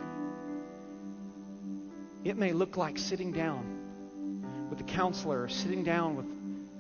It 2.25 2.37
may 2.37 2.53
look 2.53 2.77
like 2.77 2.99
sitting 2.99 3.33
down 3.33 4.69
with 4.71 4.81
a 4.81 4.85
counselor 4.85 5.43
or 5.43 5.49
sitting 5.49 5.85
down 5.85 6.17
with 6.17 6.27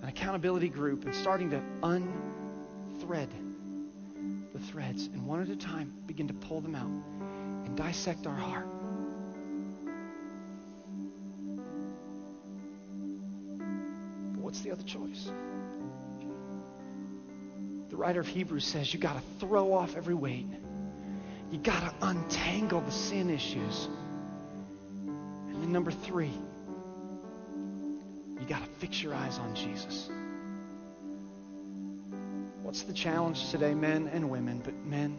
an 0.02 0.08
accountability 0.08 0.68
group 0.68 1.04
and 1.04 1.14
starting 1.14 1.50
to 1.50 1.62
unthread 1.82 3.28
the 4.52 4.58
threads 4.58 5.06
and 5.06 5.26
one 5.26 5.40
at 5.42 5.48
a 5.48 5.56
time 5.56 5.92
begin 6.06 6.28
to 6.28 6.34
pull 6.34 6.60
them 6.60 6.74
out 6.74 6.90
and 7.66 7.76
dissect 7.76 8.26
our 8.26 8.34
heart. 8.34 8.66
But 14.34 14.42
what's 14.42 14.60
the 14.60 14.70
other 14.70 14.82
choice? 14.82 15.30
The 17.96 18.02
writer 18.02 18.20
of 18.20 18.28
Hebrews 18.28 18.66
says 18.66 18.92
you 18.92 19.00
got 19.00 19.14
to 19.14 19.22
throw 19.40 19.72
off 19.72 19.96
every 19.96 20.12
weight. 20.12 20.44
You 21.50 21.56
got 21.56 21.80
to 21.80 22.06
untangle 22.06 22.82
the 22.82 22.90
sin 22.90 23.30
issues. 23.30 23.88
And 25.06 25.62
then 25.62 25.72
number 25.72 25.90
three, 25.90 26.34
You 28.38 28.46
got 28.46 28.62
to 28.62 28.68
fix 28.80 29.02
your 29.02 29.14
eyes 29.14 29.38
on 29.38 29.54
Jesus. 29.54 30.10
What's 32.62 32.82
the 32.82 32.92
challenge 32.92 33.50
today, 33.50 33.72
men 33.72 34.10
and 34.12 34.28
women? 34.28 34.60
But 34.62 34.74
men, 34.84 35.16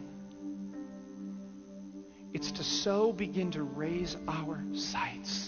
it's 2.32 2.52
to 2.52 2.62
so 2.62 3.12
begin 3.12 3.50
to 3.50 3.64
raise 3.64 4.16
our 4.28 4.62
sights 4.72 5.47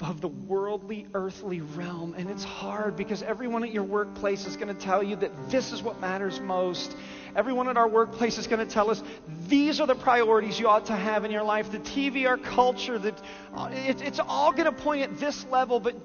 above 0.00 0.22
the 0.22 0.28
worldly, 0.28 1.06
earthly 1.12 1.60
realm. 1.60 2.14
And 2.16 2.30
it's 2.30 2.42
hard 2.42 2.96
because 2.96 3.22
everyone 3.22 3.62
at 3.64 3.72
your 3.72 3.82
workplace 3.82 4.46
is 4.46 4.56
going 4.56 4.74
to 4.74 4.80
tell 4.80 5.02
you 5.02 5.14
that 5.16 5.50
this 5.50 5.72
is 5.72 5.82
what 5.82 6.00
matters 6.00 6.40
most. 6.40 6.96
Everyone 7.36 7.68
at 7.68 7.76
our 7.76 7.86
workplace 7.86 8.38
is 8.38 8.46
going 8.46 8.66
to 8.66 8.72
tell 8.72 8.90
us 8.90 9.02
these 9.46 9.78
are 9.78 9.86
the 9.86 9.94
priorities 9.94 10.58
you 10.58 10.68
ought 10.68 10.86
to 10.86 10.96
have 10.96 11.26
in 11.26 11.30
your 11.30 11.42
life. 11.42 11.70
The 11.70 11.80
TV, 11.80 12.26
our 12.26 12.38
culture, 12.38 12.98
that 12.98 13.20
uh, 13.54 13.68
it, 13.72 14.00
it's 14.00 14.18
all 14.18 14.52
going 14.52 14.64
to 14.64 14.72
point 14.72 15.02
at 15.02 15.18
this 15.20 15.44
level. 15.50 15.78
But, 15.78 15.96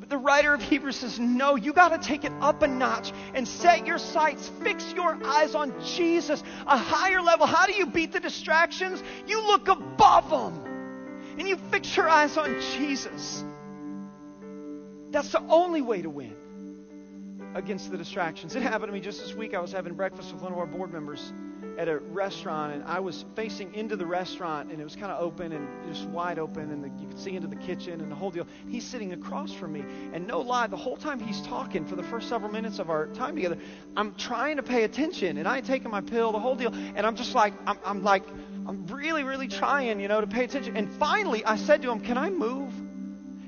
but 0.00 0.10
the 0.10 0.18
writer 0.18 0.52
of 0.52 0.60
Hebrews 0.60 0.96
says, 0.96 1.20
no, 1.20 1.54
you 1.54 1.72
got 1.72 1.90
to 1.90 2.06
take 2.06 2.24
it 2.24 2.32
up 2.40 2.62
a 2.62 2.66
notch 2.66 3.12
and 3.34 3.46
set 3.46 3.86
your 3.86 3.98
sights, 3.98 4.50
fix 4.64 4.92
your 4.94 5.16
eyes 5.24 5.54
on 5.54 5.72
Jesus, 5.84 6.42
a 6.66 6.76
higher 6.76 7.22
level. 7.22 7.46
How 7.46 7.66
do 7.66 7.72
you 7.72 7.86
beat 7.86 8.12
the 8.12 8.20
distractions? 8.20 9.00
You 9.28 9.46
look 9.46 9.68
above 9.68 10.28
them 10.28 10.63
and 11.38 11.48
you 11.48 11.56
fix 11.70 11.96
your 11.96 12.08
eyes 12.08 12.36
on 12.36 12.60
Jesus. 12.76 13.44
That's 15.10 15.30
the 15.30 15.42
only 15.42 15.82
way 15.82 16.02
to 16.02 16.10
win 16.10 16.34
against 17.54 17.90
the 17.90 17.96
distractions. 17.96 18.56
It 18.56 18.62
happened 18.62 18.88
to 18.88 18.92
me 18.92 19.00
just 19.00 19.20
this 19.20 19.34
week. 19.34 19.54
I 19.54 19.60
was 19.60 19.72
having 19.72 19.94
breakfast 19.94 20.32
with 20.32 20.42
one 20.42 20.52
of 20.52 20.58
our 20.58 20.66
board 20.66 20.92
members 20.92 21.32
at 21.78 21.88
a 21.88 21.98
restaurant, 21.98 22.72
and 22.72 22.84
I 22.84 23.00
was 23.00 23.24
facing 23.34 23.74
into 23.74 23.96
the 23.96 24.06
restaurant, 24.06 24.70
and 24.70 24.80
it 24.80 24.84
was 24.84 24.94
kind 24.94 25.10
of 25.10 25.20
open 25.20 25.52
and 25.52 25.66
just 25.92 26.06
wide 26.08 26.38
open, 26.38 26.70
and 26.70 26.84
the, 26.84 26.88
you 27.00 27.08
could 27.08 27.18
see 27.18 27.34
into 27.34 27.48
the 27.48 27.56
kitchen 27.56 28.00
and 28.00 28.10
the 28.10 28.14
whole 28.14 28.30
deal. 28.30 28.46
He's 28.68 28.84
sitting 28.84 29.12
across 29.12 29.52
from 29.52 29.72
me, 29.72 29.84
and 30.12 30.26
no 30.26 30.40
lie, 30.40 30.66
the 30.66 30.76
whole 30.76 30.96
time 30.96 31.18
he's 31.18 31.40
talking 31.42 31.84
for 31.84 31.96
the 31.96 32.02
first 32.02 32.28
several 32.28 32.50
minutes 32.50 32.78
of 32.78 32.90
our 32.90 33.06
time 33.08 33.34
together, 33.34 33.58
I'm 33.96 34.14
trying 34.14 34.56
to 34.56 34.62
pay 34.62 34.84
attention, 34.84 35.38
and 35.38 35.48
I 35.48 35.58
ain't 35.58 35.66
taking 35.66 35.90
my 35.90 36.00
pill, 36.00 36.32
the 36.32 36.38
whole 36.38 36.54
deal, 36.54 36.72
and 36.72 37.04
I'm 37.04 37.16
just 37.16 37.34
like, 37.34 37.54
I'm, 37.66 37.78
I'm 37.84 38.02
like, 38.04 38.24
I'm 38.66 38.86
really, 38.86 39.24
really 39.24 39.48
trying, 39.48 40.00
you 40.00 40.08
know, 40.08 40.20
to 40.20 40.26
pay 40.26 40.44
attention. 40.44 40.76
And 40.76 40.90
finally, 40.94 41.44
I 41.44 41.56
said 41.56 41.82
to 41.82 41.90
him, 41.90 42.00
Can 42.00 42.16
I 42.16 42.30
move? 42.30 42.72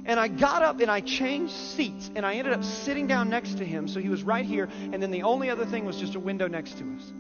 And 0.04 0.20
I 0.20 0.28
got 0.28 0.62
up 0.62 0.80
and 0.80 0.90
I 0.90 1.00
changed 1.00 1.52
seats 1.52 2.10
and 2.14 2.24
I 2.24 2.34
ended 2.34 2.52
up 2.52 2.62
sitting 2.62 3.08
down 3.08 3.28
next 3.28 3.58
to 3.58 3.64
him. 3.64 3.88
So 3.88 3.98
he 3.98 4.08
was 4.08 4.22
right 4.22 4.44
here. 4.44 4.68
And 4.92 5.02
then 5.02 5.10
the 5.10 5.24
only 5.24 5.50
other 5.50 5.66
thing 5.66 5.84
was 5.84 5.96
just 5.96 6.14
a 6.14 6.20
window 6.20 6.46
next 6.46 6.78
to 6.78 6.84
us. 6.94 7.12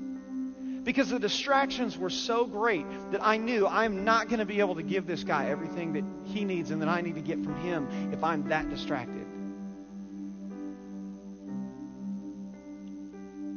Because 0.84 1.10
the 1.10 1.18
distractions 1.18 1.98
were 1.98 2.10
so 2.10 2.44
great 2.44 2.86
that 3.10 3.20
I 3.20 3.38
knew 3.38 3.66
I'm 3.66 4.04
not 4.04 4.28
going 4.28 4.38
to 4.38 4.44
be 4.44 4.60
able 4.60 4.76
to 4.76 4.84
give 4.84 5.04
this 5.04 5.24
guy 5.24 5.46
everything 5.46 5.94
that 5.94 6.04
he 6.26 6.44
needs 6.44 6.70
and 6.70 6.80
that 6.80 6.88
I 6.88 7.00
need 7.00 7.16
to 7.16 7.20
get 7.20 7.42
from 7.42 7.60
him 7.60 8.12
if 8.12 8.22
I'm 8.22 8.48
that 8.50 8.70
distracted. 8.70 9.26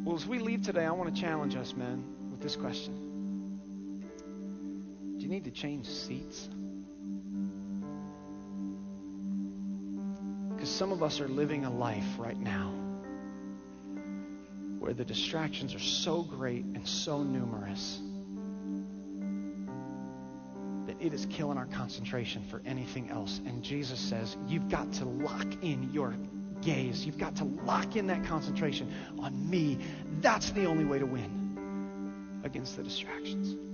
Well, 0.03 0.15
as 0.15 0.25
we 0.25 0.39
leave 0.39 0.63
today, 0.63 0.85
I 0.85 0.91
want 0.91 1.13
to 1.13 1.21
challenge 1.21 1.55
us, 1.55 1.75
men, 1.75 2.03
with 2.31 2.41
this 2.41 2.55
question 2.55 3.08
you 5.29 5.35
need 5.35 5.45
to 5.45 5.51
change 5.51 5.85
seats? 5.85 6.49
Because 10.49 10.69
some 10.69 10.91
of 10.91 11.03
us 11.03 11.21
are 11.21 11.27
living 11.27 11.65
a 11.65 11.69
life 11.69 12.17
right 12.17 12.39
now 12.39 12.73
where 14.79 14.93
the 14.93 15.05
distractions 15.05 15.75
are 15.75 15.79
so 15.79 16.23
great 16.23 16.65
and 16.65 16.87
so 16.87 17.21
numerous 17.21 17.99
that 20.87 20.99
it 20.99 21.13
is 21.13 21.27
killing 21.27 21.59
our 21.59 21.67
concentration 21.67 22.43
for 22.49 22.63
anything 22.65 23.11
else. 23.11 23.39
And 23.45 23.61
Jesus 23.61 23.99
says, 23.99 24.35
you've 24.47 24.67
got 24.67 24.91
to 24.93 25.05
lock 25.05 25.47
in 25.61 25.91
your 25.93 26.15
gaze. 26.61 27.05
You've 27.05 27.19
got 27.19 27.35
to 27.35 27.43
lock 27.43 27.95
in 27.95 28.07
that 28.07 28.25
concentration 28.25 28.91
on 29.19 29.47
me. 29.47 29.77
That's 30.21 30.49
the 30.51 30.65
only 30.65 30.85
way 30.85 30.97
to 30.97 31.05
win 31.05 32.41
against 32.43 32.77
the 32.77 32.83
distractions. 32.83 33.68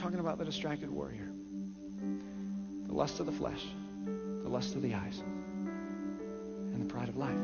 Talking 0.00 0.18
about 0.18 0.38
the 0.38 0.44
distracted 0.46 0.90
warrior 0.90 1.28
the 2.86 2.94
lust 2.94 3.20
of 3.20 3.26
the 3.26 3.32
flesh, 3.32 3.66
the 4.42 4.48
lust 4.48 4.74
of 4.74 4.80
the 4.80 4.94
eyes, 4.94 5.22
and 6.72 6.80
the 6.80 6.86
pride 6.86 7.08
of 7.08 7.16
life. 7.18 7.36